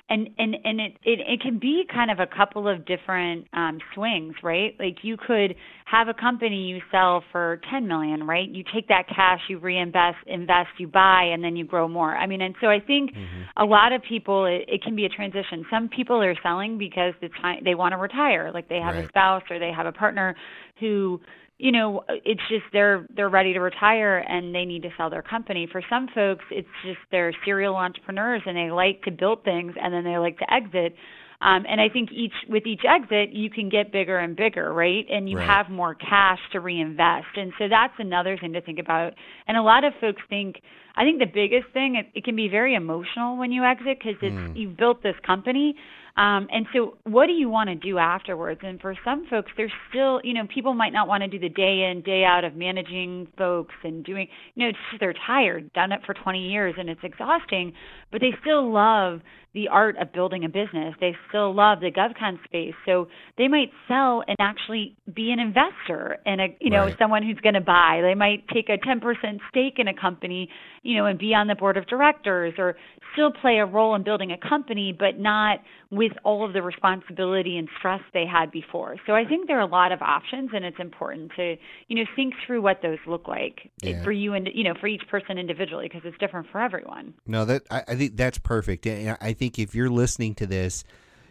[0.08, 3.78] and and and it, it it can be kind of a couple of different um
[3.94, 4.74] swings right?
[4.78, 8.48] Like you could have a company you sell for 10 million right?
[8.48, 12.16] You take that cash you reinvest invest you buy and then you grow more.
[12.16, 13.42] I mean and so i think mm-hmm.
[13.56, 15.66] a lot of people it, it can be a transition.
[15.70, 18.52] Some people are selling because the time they want to retire.
[18.52, 19.04] Like they have right.
[19.04, 20.36] a spouse or they have a partner
[20.78, 21.20] who
[21.58, 25.22] you know it's just they're they're ready to retire and they need to sell their
[25.22, 29.72] company for some folks it's just they're serial entrepreneurs and they like to build things
[29.80, 30.94] and then they like to exit
[31.40, 35.04] Um, and I think each with each exit, you can get bigger and bigger, right?
[35.10, 35.46] And you Right.
[35.46, 37.26] have more cash to reinvest.
[37.36, 39.12] And so that's another thing to think about.
[39.46, 40.62] And a lot of folks think,
[40.96, 44.16] I think the biggest thing, it, it can be very emotional when you exit because
[44.22, 44.56] it's Mm.
[44.56, 45.74] you've built this company.
[46.16, 48.60] Um, and so, what do you want to do afterwards?
[48.64, 51.50] And for some folks, there's still, you know, people might not want to do the
[51.50, 55.92] day in, day out of managing folks and doing, you know, just they're tired, done
[55.92, 57.72] it for 20 years, and it's exhausting.
[58.10, 59.20] But they still love
[59.56, 60.94] the art of building a business.
[61.00, 62.74] They still love the GovCon space.
[62.84, 66.94] So they might sell and actually be an investor and a, you know, Right.
[66.98, 68.00] someone who's going to buy.
[68.02, 69.00] They might take a 10%
[69.48, 70.50] stake in a company,
[70.82, 72.76] you know, and be on the board of directors or
[73.14, 77.56] still play a role in building a company, but not with all of the responsibility
[77.56, 78.96] and stress they had before.
[79.06, 81.56] So I think there are a lot of options and it's important to,
[81.88, 84.02] you know, think through what those look like Yeah.
[84.04, 87.14] for you and, you know, for each person individually because it's different for everyone.
[87.26, 88.86] No, that I, I think that's perfect.
[88.86, 90.84] And I think if you're listening to this,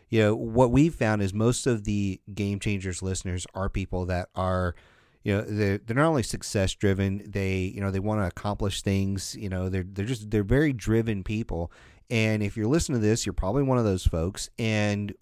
[0.10, 4.30] you know what we've found is most of the game changers listeners are people that
[4.36, 4.76] are,
[5.24, 8.84] you know, they're they're not only success driven, they you know they want to accomplish
[8.84, 9.36] things.
[9.40, 11.72] You know, they're they're just they're very driven people.
[12.10, 14.50] And if you're listening to this, you're probably one of those folks.
[14.60, 15.14] And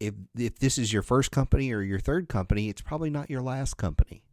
[0.00, 3.42] if if this is your first company or your third company, it's probably not your
[3.42, 4.24] last company.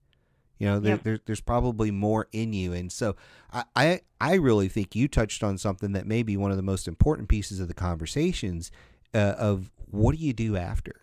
[0.57, 3.15] You know, there, there, there's probably more in you, and so
[3.53, 6.63] I, I I really think you touched on something that may be one of the
[6.63, 8.69] most important pieces of the conversations
[9.13, 11.01] uh, of what do you do after?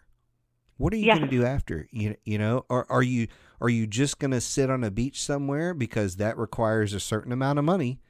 [0.77, 1.89] What are you going to do after?
[1.91, 3.29] You you know, or are you
[3.63, 7.33] are you just going to sit on a beach somewhere because that requires a certain
[7.33, 8.01] amount of money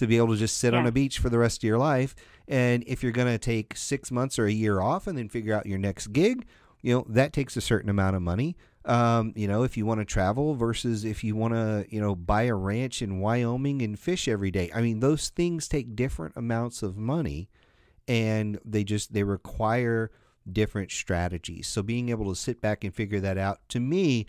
[0.00, 2.14] to be able to just sit on a beach for the rest of your life?
[2.48, 5.54] And if you're going to take six months or a year off and then figure
[5.54, 6.46] out your next gig,
[6.82, 8.56] you know that takes a certain amount of money.
[8.84, 12.14] Um, you know, if you want to travel versus if you want to, you know,
[12.14, 14.70] buy a ranch in Wyoming and fish every day.
[14.74, 17.50] I mean, those things take different amounts of money
[18.08, 20.10] and they just they require
[20.50, 21.68] different strategies.
[21.68, 24.26] So being able to sit back and figure that out to me,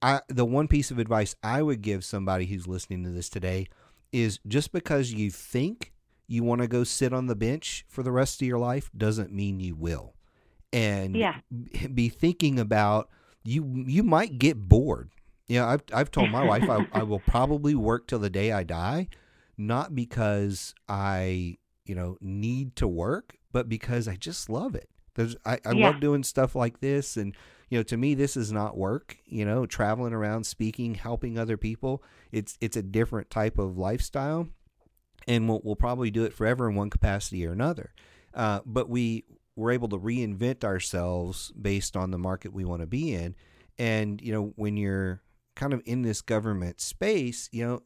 [0.00, 3.68] I the one piece of advice I would give somebody who's listening to this today
[4.12, 5.92] is just because you think
[6.26, 9.32] you want to go sit on the bench for the rest of your life doesn't
[9.32, 10.14] mean you will.
[10.72, 11.40] And Yeah.
[11.92, 13.08] be thinking about
[13.42, 15.10] you you might get bored.
[15.48, 18.52] You know, I've I've told my wife I, I will probably work till the day
[18.52, 19.08] I die,
[19.58, 24.88] not because I, you know, need to work, but because I just love it.
[25.14, 25.86] There's I, I Yeah.
[25.86, 27.34] love doing stuff like this and
[27.68, 31.56] you know, to me this is not work, you know, traveling around speaking, helping other
[31.56, 32.02] people.
[32.32, 34.48] It's it's a different type of lifestyle
[35.28, 37.92] and we'll, we'll probably do it forever in one capacity or another.
[38.34, 39.24] Uh, but we
[39.56, 43.34] we're able to reinvent ourselves based on the market we want to be in.
[43.78, 45.20] And you know, when you're
[45.56, 47.82] kind of in this government space, you know,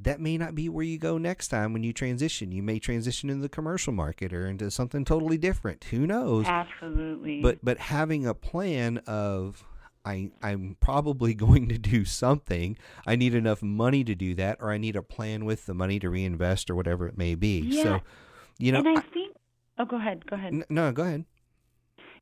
[0.00, 2.52] that may not be where you go next time when you transition.
[2.52, 5.84] You may transition into the commercial market or into something totally different.
[5.84, 6.46] Who knows?
[6.46, 7.40] Absolutely.
[7.40, 9.64] But but having a plan of
[10.04, 12.76] I I'm probably going to do something.
[13.06, 15.98] I need enough money to do that, or I need a plan with the money
[16.00, 17.60] to reinvest or whatever it may be.
[17.60, 17.82] Yeah.
[17.82, 18.00] So,
[18.58, 19.36] you know, and I think,
[19.78, 20.64] oh, go ahead, go ahead.
[20.68, 21.24] no, go ahead.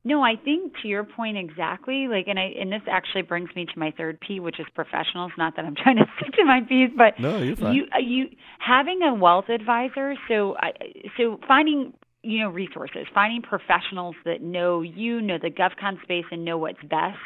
[0.07, 2.07] No, I think to your point exactly.
[2.07, 5.31] Like, and I and this actually brings me to my third P, which is professionals.
[5.35, 7.73] Not that I'm trying to stick to my P's, but No, you're fine.
[7.75, 8.27] you uh, you
[8.59, 10.13] having a wealth advisor.
[10.27, 10.71] So I
[11.17, 16.45] so finding you know resources, finding professionals that know you, know the GovCon space, and
[16.45, 17.17] know what's best.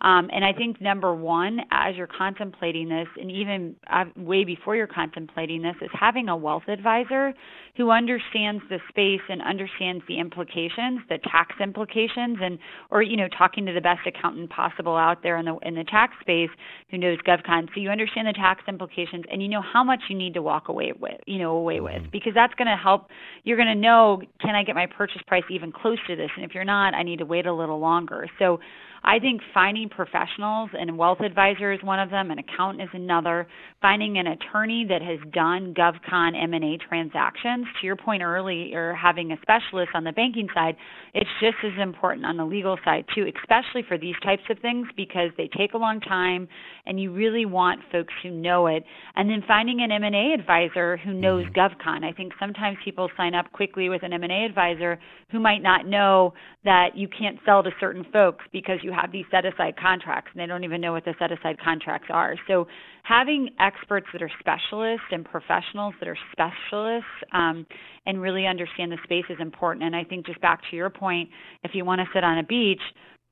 [0.00, 4.76] Um, and I think number one, as you're contemplating this, and even uh, way before
[4.76, 7.32] you're contemplating this, is having a wealth advisor
[7.76, 12.58] who understands the space and understands the implications, the tax implications, and
[12.90, 15.84] or you know talking to the best accountant possible out there in the in the
[15.84, 16.50] tax space
[16.90, 20.16] who knows GovCon, so you understand the tax implications and you know how much you
[20.16, 23.08] need to walk away with, you know, away with, because that's going to help.
[23.44, 26.30] You're going to know, can I get my purchase price even close to this?
[26.36, 28.28] And if you're not, I need to wait a little longer.
[28.38, 28.60] So.
[29.06, 33.46] I think finding professionals and wealth advisor is one of them, an accountant is another.
[33.80, 37.66] Finding an attorney that has done GovCon M&A transactions.
[37.80, 40.74] To your point earlier, having a specialist on the banking side,
[41.14, 44.88] it's just as important on the legal side too, especially for these types of things
[44.96, 46.48] because they take a long time,
[46.84, 48.82] and you really want folks who know it.
[49.14, 51.54] And then finding an M&A advisor who knows mm-hmm.
[51.54, 52.04] GovCon.
[52.04, 54.98] I think sometimes people sign up quickly with an M&A advisor
[55.30, 59.24] who might not know that you can't sell to certain folks because you have these
[59.30, 62.36] set aside contracts and they don't even know what the set aside contracts are.
[62.48, 62.66] So
[63.02, 67.66] having experts that are specialists and professionals that are specialists um,
[68.06, 69.84] and really understand the space is important.
[69.84, 71.28] And I think just back to your point,
[71.62, 72.80] if you want to sit on a beach,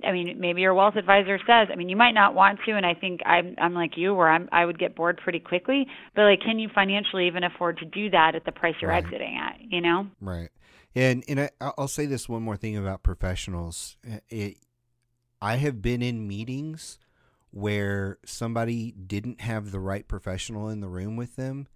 [0.05, 2.85] I mean, maybe your wealth advisor says, I mean, you might not want to, and
[2.85, 5.87] I think I'm I'm like you, where I'm I would get bored pretty quickly.
[6.17, 9.05] But like, can you financially even afford to do that at the price you're Right.
[9.05, 9.61] exiting at?
[9.61, 10.09] You know?
[10.21, 10.51] Right.
[10.97, 13.97] And and I, I'll say this one more thing about professionals.
[14.29, 14.59] It,
[15.41, 16.99] I have been in meetings
[17.51, 21.69] where somebody didn't have the right professional in the room with them,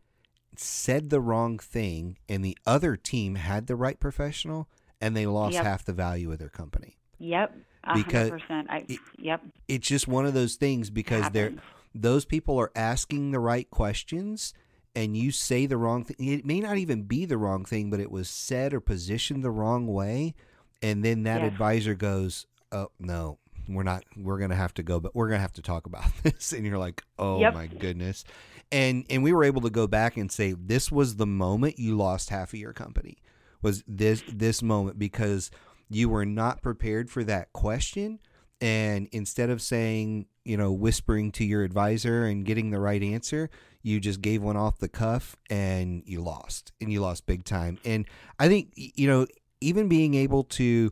[0.57, 4.69] said the wrong thing, and the other team had the right professional,
[5.01, 5.65] and they lost Yep.
[5.65, 6.97] half the value of their company.
[7.19, 7.55] Yep.
[7.95, 8.67] Because 100%.
[8.69, 9.41] I, it- yep.
[9.69, 11.53] It's just one of those things because they're
[11.95, 14.53] those people are asking the right questions
[14.95, 17.99] and you say the wrong thing it may not even be the wrong thing but
[17.99, 20.35] it was said or positioned the wrong way
[20.83, 21.51] and then that Yes.
[21.53, 23.39] advisor goes oh no
[23.69, 26.53] we're not we're gonna have to go but we're gonna have to talk about this.
[26.53, 27.55] And you're like oh Yep.
[27.55, 28.25] my goodness.
[28.73, 31.97] And and we were able to go back and say this was the moment you
[31.97, 33.19] lost half of your company
[33.63, 35.51] was this this moment because
[35.91, 38.19] you were not prepared for that question.
[38.61, 43.51] And instead of saying you know whispering to your advisor and getting the right answer
[43.83, 47.79] you just gave one off the cuff and you lost and you lost big time.
[47.85, 48.07] And
[48.39, 49.27] i think you know
[49.61, 50.91] even being able to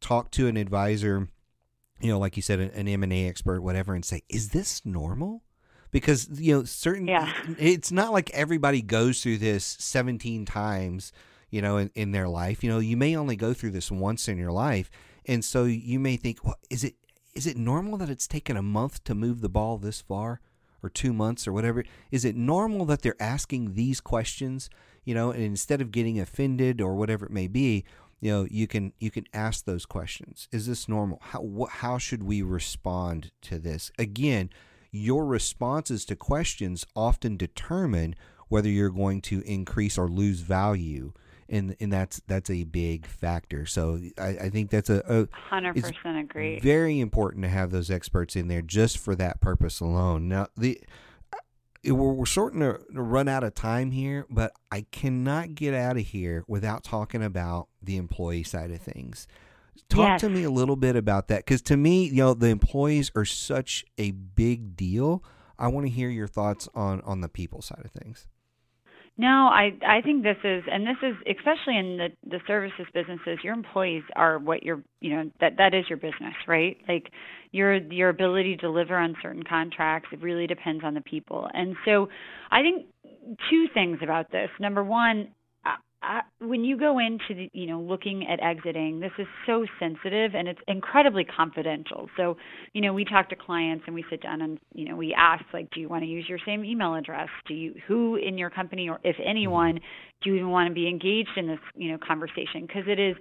[0.00, 1.28] talk to an advisor
[2.04, 5.42] you know like you said an, an m&a expert whatever and say is this normal?
[5.90, 7.32] Because you know certain Yeah.
[7.58, 11.12] it's not like everybody goes through this 17 times
[11.50, 12.62] you know in, in their life.
[12.62, 14.90] You know you may only go through this once in your life
[15.24, 16.94] and so you may think well is it
[17.34, 20.40] is it normal that it's taken a month to move the ball this far
[20.82, 21.82] or two months or whatever?
[22.10, 24.68] Is it normal that they're asking these questions
[25.04, 27.84] you know and instead of getting offended or whatever it may be
[28.24, 31.98] you know you can you can ask those questions is this normal how wh- how
[31.98, 34.48] should we respond to this again
[34.90, 38.14] your responses to questions often determine
[38.48, 41.12] whether you're going to increase or lose value
[41.50, 46.20] and and that's that's a big factor so i, I think that's a, a 100%
[46.20, 46.60] agree.
[46.60, 50.28] very important to have those experts in there just for that purpose alone.
[50.28, 50.80] Now, the
[51.92, 55.96] we're, we're starting to to run out of time here, but I cannot get out
[55.96, 59.26] of here without talking about the employee side of things.
[59.88, 60.20] Talk Yes.
[60.22, 63.24] to me a little bit about that because to me, you know, the employees are
[63.24, 65.22] such a big deal.
[65.58, 68.26] I want to hear your thoughts on on the people side of things.
[69.16, 73.38] No, I I think this is and this is especially in the the services businesses,
[73.44, 76.76] your employees are what your you know that that is your business, right?
[76.88, 77.10] Like
[77.54, 81.48] your your ability to deliver on certain contracts, it really depends on the people.
[81.54, 82.08] And so
[82.50, 82.86] I think
[83.48, 84.50] two things about this.
[84.58, 85.28] Number one,
[86.02, 90.34] I, when you go into the, you know looking at exiting, this is so sensitive
[90.34, 92.10] and it's incredibly confidential.
[92.16, 92.36] So
[92.72, 95.44] you know, we talk to clients and we sit down and, you know, we ask
[95.54, 97.28] like, do you want to use your same email address?
[97.46, 99.78] Do you, who in your company or if anyone,
[100.22, 102.62] do you even want to be engaged in this, you know, conversation?
[102.66, 103.14] Because it is,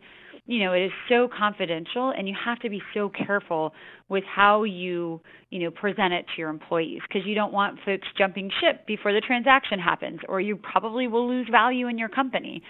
[0.45, 3.73] you know, it is so confidential and you have to be so careful
[4.09, 8.07] with how you, you know, present it to your employees because you don't want folks
[8.17, 12.61] jumping ship before the transaction happens or you probably will lose value in your company.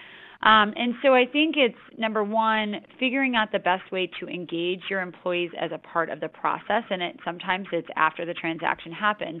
[0.44, 4.80] Um, and so I think it's number one, figuring out the best way to engage
[4.90, 6.82] your employees as a part of the process.
[6.90, 9.40] And it sometimes it's after the transaction happens.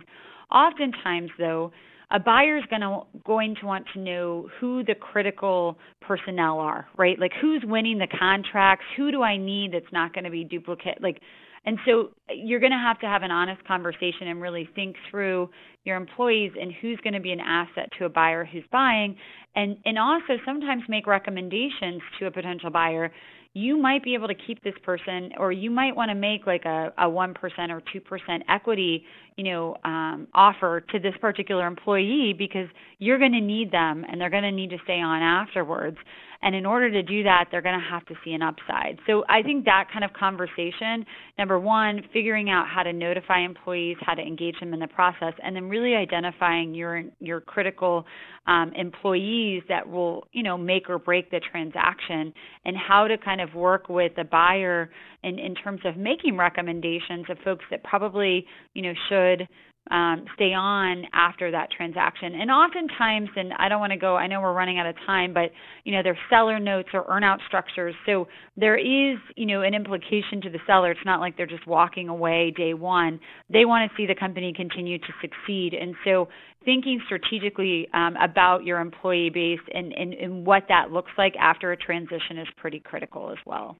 [0.50, 1.72] Oftentimes, though,
[2.10, 6.86] a buyer is going to going to want to know who the critical personnel are,
[6.96, 7.18] right?
[7.18, 11.02] Like who's winning the contracts, who do I need that's not going to be duplicate,
[11.02, 11.20] like.
[11.66, 15.48] And so you're going to have to have an honest conversation and really think through
[15.84, 19.16] your employees and who's going to be an asset to a buyer who's buying.
[19.56, 23.12] And and also sometimes make recommendations to a potential buyer.
[23.56, 26.64] You might be able to keep this person or you might want to make like
[26.64, 27.34] a, a 1%
[27.70, 29.04] or 2% equity
[29.36, 34.20] you know um, offer to this particular employee because you're going to need them and
[34.20, 35.96] they're going to need to stay on afterwards
[36.44, 38.98] and in order to do that they're going to have to see an upside.
[39.06, 41.04] So i think that kind of conversation
[41.38, 45.32] number one figuring out how to notify employees how to engage them in the process
[45.42, 48.04] and then really identifying your your critical
[48.46, 52.32] um, employees that will you know make or break the transaction
[52.64, 54.90] and how to kind of work with the buyer
[55.22, 59.48] in, in terms of making recommendations of folks that probably you know should
[59.90, 62.34] um, stay on after that transaction.
[62.34, 65.34] And oftentimes, and I don't want to go, I know we're running out of time,
[65.34, 65.50] but
[65.84, 67.94] you know, there's seller notes or earnout structures.
[68.06, 70.90] So there is, you know, an implication to the seller.
[70.90, 73.20] It's not like they're just walking away day one.
[73.50, 75.74] They want to see the company continue to succeed.
[75.74, 76.28] And so
[76.64, 81.72] thinking strategically um, about your employee base and, and, and what that looks like after
[81.72, 83.76] a transition is pretty critical as well.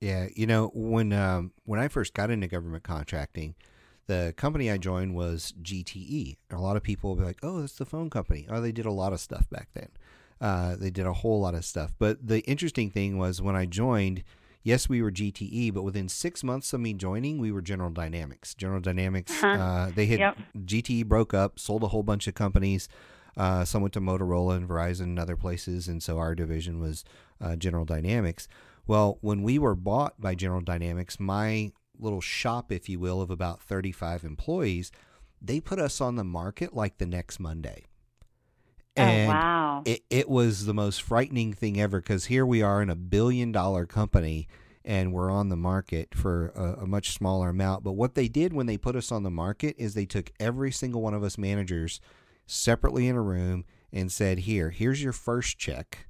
[0.00, 3.54] Yeah, you know when um, when I first got into government contracting,
[4.10, 6.36] the company I joined was GTE.
[6.50, 8.72] And a lot of people will be like, "Oh, that's the phone company." Oh, they
[8.72, 9.88] did a lot of stuff back then.
[10.40, 11.92] Uh, they did a whole lot of stuff.
[11.98, 14.22] But the interesting thing was when I joined,
[14.62, 18.54] yes, we were GTE, but within six months of me joining, we were General Dynamics.
[18.54, 19.62] General Dynamics, Uh-huh.
[19.62, 20.38] uh, they had Yep.
[20.64, 22.88] GTE broke up, sold a whole bunch of companies.
[23.36, 27.04] Uh, some went to Motorola and Verizon and other places, and so our division was
[27.40, 28.48] uh, General Dynamics.
[28.86, 31.72] Well, when we were bought by General Dynamics, my
[32.02, 34.90] little shop, if you will, of about 35 employees,
[35.40, 37.86] they put us on the market like the next Monday.
[38.96, 39.82] Oh, and oh, wow.
[39.84, 43.52] It, it was the most frightening thing ever because here we are in a billion
[43.52, 44.48] dollar company
[44.84, 47.84] and we're on the market for a, a, much smaller amount.
[47.84, 50.72] But what they did when they put us on the market is they took every
[50.72, 52.00] single one of us managers
[52.46, 56.08] separately in a room and said, Here, here's your first check.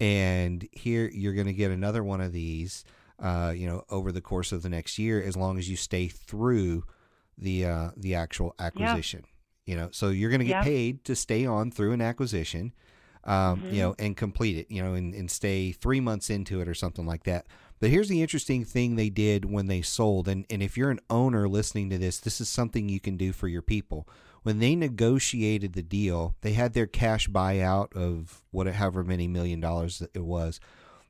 [0.00, 2.84] And here you're going to get another one of these,
[3.22, 6.08] uh, you know, over the course of the next year, as long as you stay
[6.08, 6.84] through
[7.38, 9.24] the uh, the actual acquisition.
[9.64, 12.72] You know, so you're going to get paid to stay on through an acquisition,
[13.22, 13.74] um, mm-hmm.
[13.74, 14.66] you know, and complete it.
[14.68, 17.46] You know, and, and stay three months into it or something like that.
[17.78, 21.00] But here's the interesting thing they did when they sold, and and if you're an
[21.08, 24.08] owner listening to this, this is something you can do for your people
[24.42, 30.02] when they negotiated the deal, they had their cash buyout of whatever many million dollars
[30.14, 30.60] it was.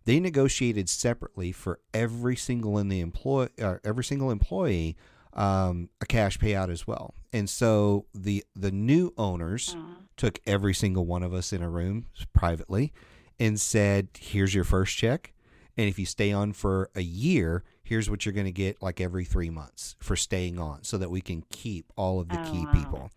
[0.04, 3.48] They negotiated separately for every single in the employ
[3.84, 4.96] every single employee
[5.34, 7.14] um, a cash payout as well.
[7.32, 10.02] And so the the new owners uh-huh.
[10.16, 12.92] took every single one of us in a room privately
[13.38, 15.32] and said, "Here's your first check,
[15.76, 19.00] and if you stay on for a year, here's what you're going to get like
[19.00, 22.52] every three months for staying on so that we can keep all of the oh,
[22.52, 22.72] key wow.
[22.72, 23.10] people.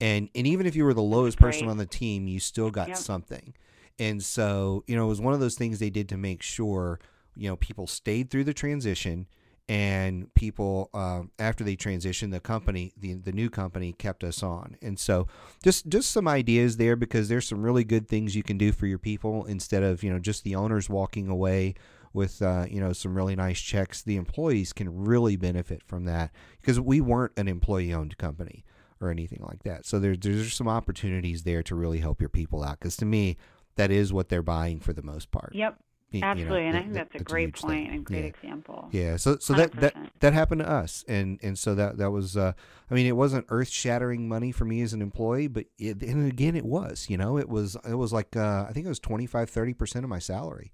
[0.00, 2.88] And, and even if you were the lowest person on the team, you still got
[2.88, 2.96] yep.
[2.96, 3.54] something.
[3.98, 7.00] And so, you know, it was one of those things they did to make sure,
[7.36, 9.26] you know, people stayed through the transition
[9.68, 14.78] and people um, after they transitioned the company the, the new company kept us on
[14.80, 15.26] and so
[15.62, 18.86] just just some ideas there because there's some really good things you can do for
[18.86, 21.74] your people instead of you know just the owners walking away
[22.12, 26.30] with uh, you know some really nice checks, the employees can really benefit from that
[26.60, 28.64] because we weren't an employee-owned company
[29.00, 29.86] or anything like that.
[29.86, 33.36] So there's there's some opportunities there to really help your people out because to me
[33.78, 35.54] that is what they're buying for the most part.
[35.54, 35.78] Yep.
[36.22, 38.30] Absolutely, you know, and I think that's a that's great a point and great yeah.
[38.30, 38.88] example.
[38.92, 42.34] Yeah, so so that, that that happened to us, and and so that that was,
[42.34, 42.54] uh,
[42.90, 46.26] I mean, it wasn't earth shattering money for me as an employee, but it, and
[46.26, 48.98] again, it was, you know, it was it was like uh, I think it was
[49.00, 50.72] 25, 30 percent of my salary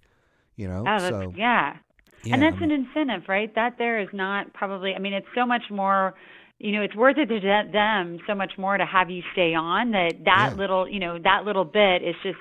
[0.57, 1.77] you know oh, so yeah.
[2.25, 5.45] yeah and that's an incentive right that there is not probably i mean it's so
[5.45, 6.15] much more
[6.59, 7.41] you know it's worth it to
[7.73, 10.57] them so much more to have you stay on that that yeah.
[10.57, 12.39] little you know that little bit is just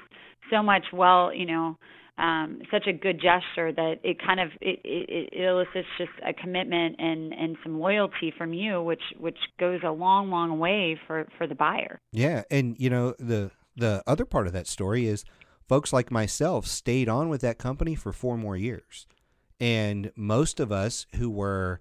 [0.54, 1.78] so much well you know
[2.18, 6.34] um, such a good gesture that it kind of it, it, it elicits just a
[6.34, 11.28] commitment and and some loyalty from you, which which goes a long long way for
[11.38, 12.00] for the buyer.
[12.12, 15.26] Yeah, and you know the the other part of that story is
[15.68, 19.08] folks like myself stayed on with that company for four more years.
[19.60, 21.80] And most of us who were,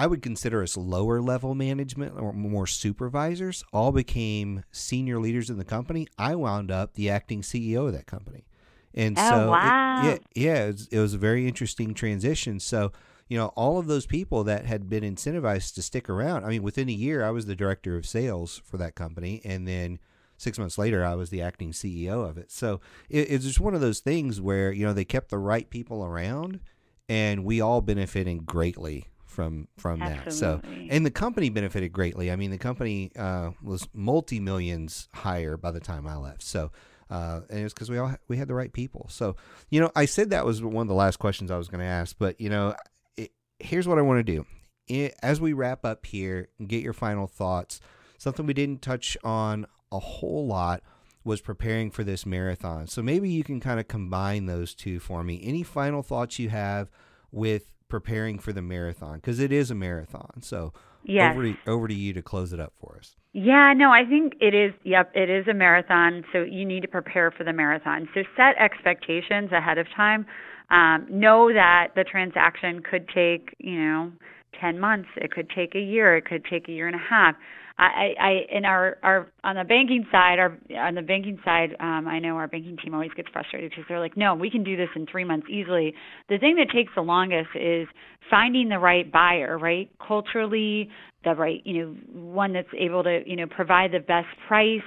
[0.00, 5.58] I would consider us lower level management or more supervisors, all became senior leaders in
[5.58, 6.08] the company.
[6.16, 8.46] I wound up the acting CEO of that company.
[8.94, 10.08] And oh, so, wow.
[10.08, 12.60] it, yeah, yeah, it was, it was a very interesting transition.
[12.60, 12.92] So,
[13.28, 16.46] you know, all of those people that had been incentivized to stick around.
[16.46, 19.68] I mean, within a year, I was the director of sales for that company, and
[19.68, 19.98] then
[20.38, 22.50] six months later, I was the acting CEO of it.
[22.50, 22.80] So
[23.10, 26.02] it, it's just one of those things where you know they kept the right people
[26.02, 26.60] around,
[27.06, 30.24] and we all benefited greatly from from Absolutely.
[30.24, 30.32] that.
[30.32, 30.60] So
[30.90, 32.30] and the company benefited greatly.
[32.30, 36.42] I mean, the company uh, was multi millions higher by the time I left.
[36.42, 36.70] So.
[37.08, 39.08] Uh, and it's because we all we had the right people.
[39.10, 39.34] So,
[39.68, 41.84] you know, I said that was one of the last questions I was going to
[41.84, 42.76] ask, but you know,
[43.16, 44.46] it, here's what I want to do.
[44.86, 47.80] It, as we wrap up here and get your final thoughts,
[48.16, 50.84] something we didn't touch on a whole lot
[51.24, 52.86] was preparing for this marathon.
[52.86, 55.40] So maybe you can kind of combine those two for me.
[55.42, 56.90] Any final thoughts you have
[57.30, 60.40] with preparing for the marathon because it is a marathon.
[60.40, 60.72] So
[61.04, 61.32] yes.
[61.32, 63.16] over to, over to you to close it up for us.
[63.32, 64.72] Yeah, no, I think it is.
[64.84, 66.24] Yep, it is a marathon.
[66.32, 68.08] So you need to prepare for the marathon.
[68.14, 70.26] So set expectations ahead of time.
[70.70, 74.12] Um, know that the transaction could take, you know,
[74.60, 75.08] 10 months.
[75.16, 76.16] It could take a year.
[76.16, 77.34] It could take a year and a half.
[77.80, 82.06] I, I in our our on the banking side, our on the banking side, um,
[82.06, 84.76] I know our banking team always gets frustrated because they're like, no, we can do
[84.76, 85.94] this in three months easily.
[86.28, 87.88] The thing that takes the longest is
[88.28, 89.90] finding the right buyer, right?
[90.06, 90.90] Culturally,
[91.24, 94.80] the right, you know, one that's able to, you know, provide the best price.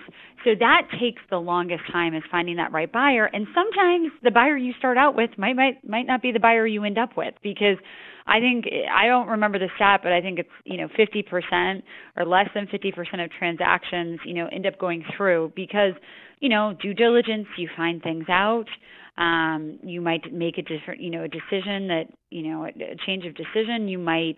[0.43, 3.25] So that takes the longest time is finding that right buyer.
[3.25, 6.65] And sometimes the buyer you start out with might might might not be the buyer
[6.65, 7.77] you end up with because
[8.25, 11.83] I think I don't remember the stat, but I think it's you know 50%
[12.17, 15.93] or less than 50% of transactions you know end up going through because
[16.39, 18.65] you know due diligence, you find things out.
[19.17, 22.71] Um, you might make a different you know a decision that you know a
[23.05, 23.87] change of decision.
[23.87, 24.37] You might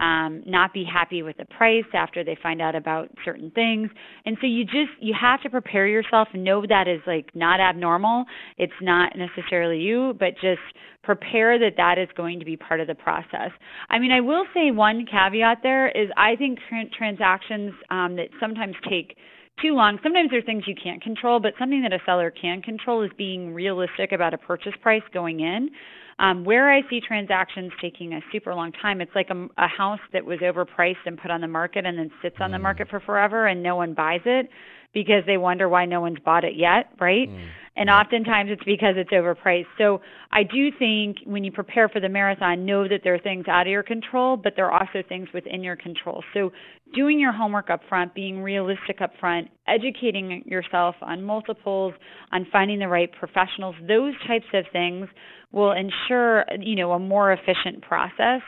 [0.00, 3.90] um, not be happy with the price after they find out about certain things.
[4.24, 8.24] And so you just you have to prepare yourself know that is like not abnormal.
[8.56, 10.60] It's not necessarily you, but just
[11.02, 13.50] prepare that that is going to be part of the process.
[13.88, 18.28] I mean, I will say one caveat there is I think tra- transactions um, that
[18.40, 19.16] sometimes take
[19.62, 19.98] too long.
[20.02, 23.10] Sometimes there are things you can't control, but something that a seller can control is
[23.16, 25.70] being realistic about a purchase price going in.
[26.18, 30.00] Um, where I see transactions taking a super long time, it's like a, a house
[30.12, 32.62] that was overpriced and put on the market and then sits on the mm.
[32.62, 34.50] market for forever and no one buys it
[34.92, 37.28] because they wonder why no one's bought it yet, right?
[37.28, 37.48] Mm.
[37.76, 38.00] And yeah.
[38.00, 39.66] oftentimes it's because it's overpriced.
[39.78, 40.00] So
[40.32, 43.66] I do think when you prepare for the marathon, know that there are things out
[43.66, 46.22] of your control, but there are also things within your control.
[46.34, 46.52] So
[46.94, 51.94] doing your homework up front, being realistic up front, educating yourself on multiples,
[52.32, 55.08] on finding the right professionals, those types of things
[55.52, 58.40] will ensure you know a more efficient process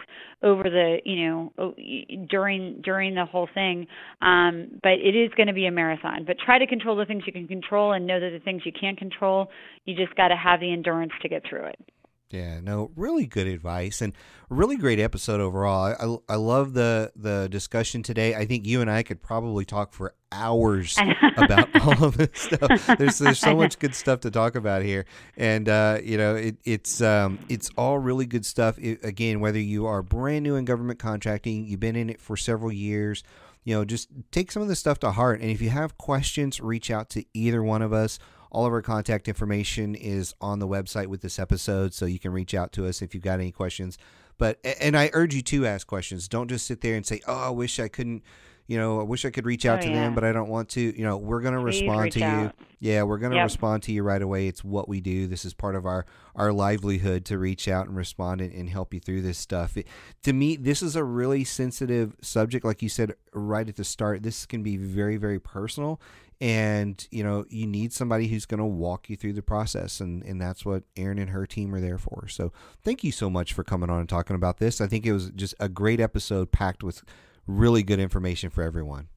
[0.42, 1.74] over the you know
[2.28, 3.86] during during the whole thing.
[4.20, 6.24] Um, but it is going to be a marathon.
[6.26, 8.72] But try to control the things you can control and know that the things you
[8.78, 9.48] can't control
[9.84, 11.78] you just got to have the endurance to get through it
[12.32, 14.14] yeah, no, really good advice and
[14.48, 16.20] really great episode overall.
[16.28, 18.34] I, I love the the discussion today.
[18.34, 20.96] I think you and I could probably talk for hours
[21.36, 22.86] about all of this stuff.
[22.98, 25.04] There's there's so much good stuff to talk about here,
[25.36, 28.78] and uh, you know it, it's um, it's all really good stuff.
[28.78, 32.38] It, again, whether you are brand new in government contracting, you've been in it for
[32.38, 33.22] several years.
[33.64, 35.40] You know, just take some of this stuff to heart.
[35.40, 38.18] And if you have questions, reach out to either one of us
[38.52, 42.32] all of our contact information is on the website with this episode, so you can
[42.32, 43.96] reach out to us if you've got any questions.
[44.38, 46.28] But and I urge you to ask questions.
[46.28, 48.22] Don't just sit there and say, "Oh, I wish I couldn't."
[48.72, 49.94] You know, I wish I could reach out oh, to yeah.
[49.96, 50.80] them, but I don't want to.
[50.80, 52.42] You know, we're going to respond to out.
[52.42, 52.66] you.
[52.80, 53.44] Yeah, we're going to yep.
[53.44, 54.48] respond to you right away.
[54.48, 55.26] It's what we do.
[55.26, 58.94] This is part of our our livelihood to reach out and respond and, and help
[58.94, 59.76] you through this stuff.
[59.76, 59.86] It,
[60.22, 62.64] to me, this is a really sensitive subject.
[62.64, 66.00] Like you said right at the start, this can be very, very personal
[66.42, 70.24] and you know you need somebody who's going to walk you through the process and
[70.24, 72.52] and that's what Erin and her team are there for so
[72.82, 75.30] thank you so much for coming on and talking about this i think it was
[75.36, 77.04] just a great episode packed with
[77.46, 79.08] really good information for everyone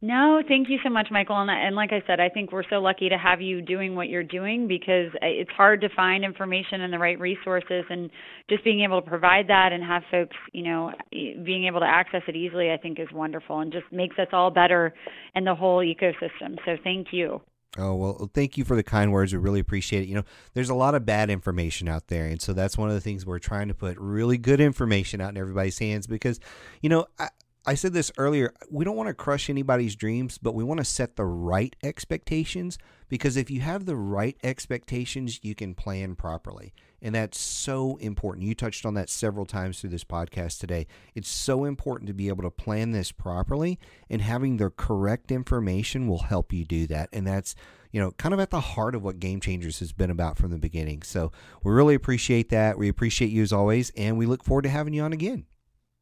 [0.00, 1.40] no, thank you so much, Michael.
[1.40, 4.08] And, and like I said, I think we're so lucky to have you doing what
[4.08, 8.08] you're doing because it's hard to find information and the right resources, and
[8.48, 12.22] just being able to provide that and have folks, you know, being able to access
[12.28, 14.94] it easily, I think is wonderful and just makes us all better
[15.34, 16.58] in the whole ecosystem.
[16.64, 17.40] So thank you.
[17.76, 19.32] Oh, well, thank you for the kind words.
[19.32, 20.08] We really appreciate it.
[20.08, 20.24] You know,
[20.54, 22.26] there's a lot of bad information out there.
[22.26, 25.30] And so that's one of the things we're trying to put really good information out
[25.30, 26.40] in everybody's hands because,
[26.80, 27.28] you know, I,
[27.68, 28.54] I said this earlier.
[28.70, 32.78] We don't want to crush anybody's dreams, but we want to set the right expectations
[33.10, 36.72] because if you have the right expectations, you can plan properly.
[37.02, 38.46] And that's so important.
[38.46, 40.86] You touched on that several times through this podcast today.
[41.14, 46.08] It's so important to be able to plan this properly, and having the correct information
[46.08, 47.10] will help you do that.
[47.12, 47.54] And that's
[47.92, 50.50] you know, kind of at the heart of what Game Changers has been about from
[50.50, 51.02] the beginning.
[51.02, 52.78] So we really appreciate that.
[52.78, 55.44] We appreciate you as always, and we look forward to having you on again.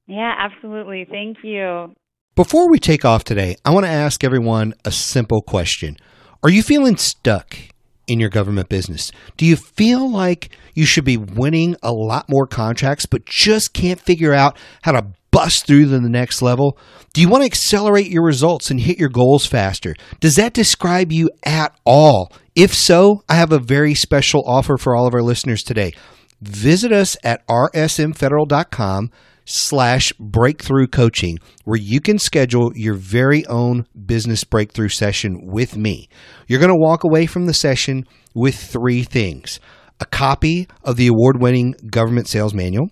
[0.07, 1.07] Yeah, absolutely.
[1.09, 1.95] Thank you.
[2.35, 5.97] Before we take off today, I want to ask everyone a simple question.
[6.43, 7.57] Are you feeling stuck
[8.07, 9.11] in your government business?
[9.37, 14.01] Do you feel like you should be winning a lot more contracts, but just can't
[14.01, 16.79] figure out how to bust through to the next level?
[17.15, 19.95] Do you want to accelerate your results and hit your goals faster?
[20.21, 22.33] Does that describe you at all?
[22.55, 25.93] If so, I have a very special offer for all of our listeners today.
[26.43, 29.11] Visit us at rsmfederal.com
[29.47, 36.09] slash breakthrough coaching, where you can schedule your very own business breakthrough session with me.
[36.47, 39.59] You're going to walk away from the session with three things
[39.99, 42.91] a copy of the award winning government sales manual,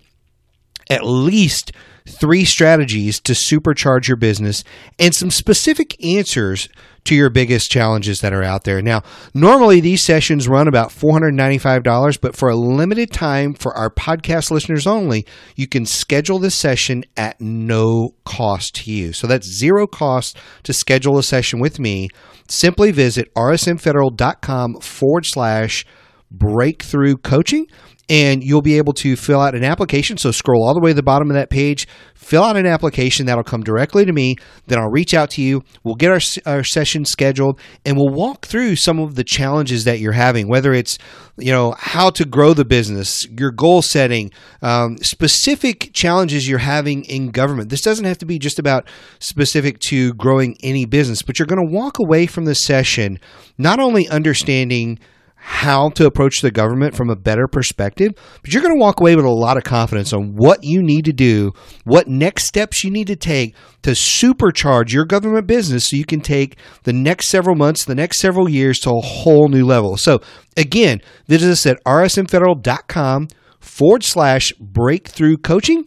[0.89, 1.71] at least
[2.07, 4.63] three strategies to supercharge your business,
[4.97, 6.67] and some specific answers
[7.05, 8.81] to your biggest challenges that are out there.
[8.81, 9.03] Now,
[9.33, 14.85] normally these sessions run about $495, but for a limited time for our podcast listeners
[14.85, 15.25] only,
[15.55, 19.13] you can schedule this session at no cost to you.
[19.13, 22.09] So that's zero cost to schedule a session with me.
[22.47, 25.85] Simply visit rsmfederal.com forward slash
[26.31, 27.67] breakthrough coaching
[28.09, 30.17] and you'll be able to fill out an application.
[30.17, 33.25] So scroll all the way to the bottom of that page, fill out an application
[33.25, 34.35] that'll come directly to me.
[34.67, 35.63] Then I'll reach out to you.
[35.83, 39.99] We'll get our, our session scheduled and we'll walk through some of the challenges that
[39.99, 40.97] you're having, whether it's,
[41.37, 44.31] you know, how to grow the business, your goal setting,
[44.61, 47.69] um, specific challenges you're having in government.
[47.69, 48.87] This doesn't have to be just about
[49.19, 53.19] specific to growing any business, but you're going to walk away from the session
[53.57, 54.99] not only understanding
[55.47, 59.15] how to approach the government from a better perspective, but you're going to walk away
[59.15, 61.51] with a lot of confidence on what you need to do,
[61.83, 66.19] what next steps you need to take to supercharge your government business so you can
[66.19, 69.97] take the next several months, the next several years to a whole new level.
[69.97, 70.19] So,
[70.57, 73.27] again, visit us at rsmfederal.com
[73.59, 75.85] forward slash breakthrough coaching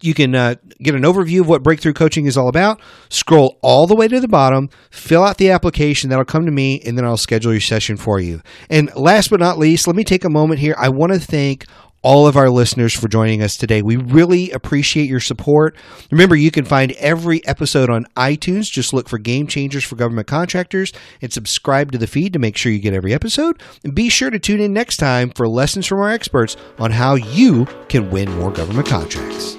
[0.00, 2.80] you can uh, get an overview of what breakthrough coaching is all about.
[3.08, 6.10] Scroll all the way to the bottom, fill out the application.
[6.10, 8.42] That'll come to me, and then I'll schedule your session for you.
[8.70, 10.74] And last but not least, let me take a moment here.
[10.78, 11.66] I want to thank
[12.06, 13.82] all of our listeners for joining us today.
[13.82, 15.74] We really appreciate your support.
[16.12, 18.70] Remember, you can find every episode on iTunes.
[18.70, 22.56] Just look for Game Changers for Government Contractors and subscribe to the feed to make
[22.56, 23.60] sure you get every episode.
[23.82, 27.16] And be sure to tune in next time for lessons from our experts on how
[27.16, 29.56] you can win more government contracts.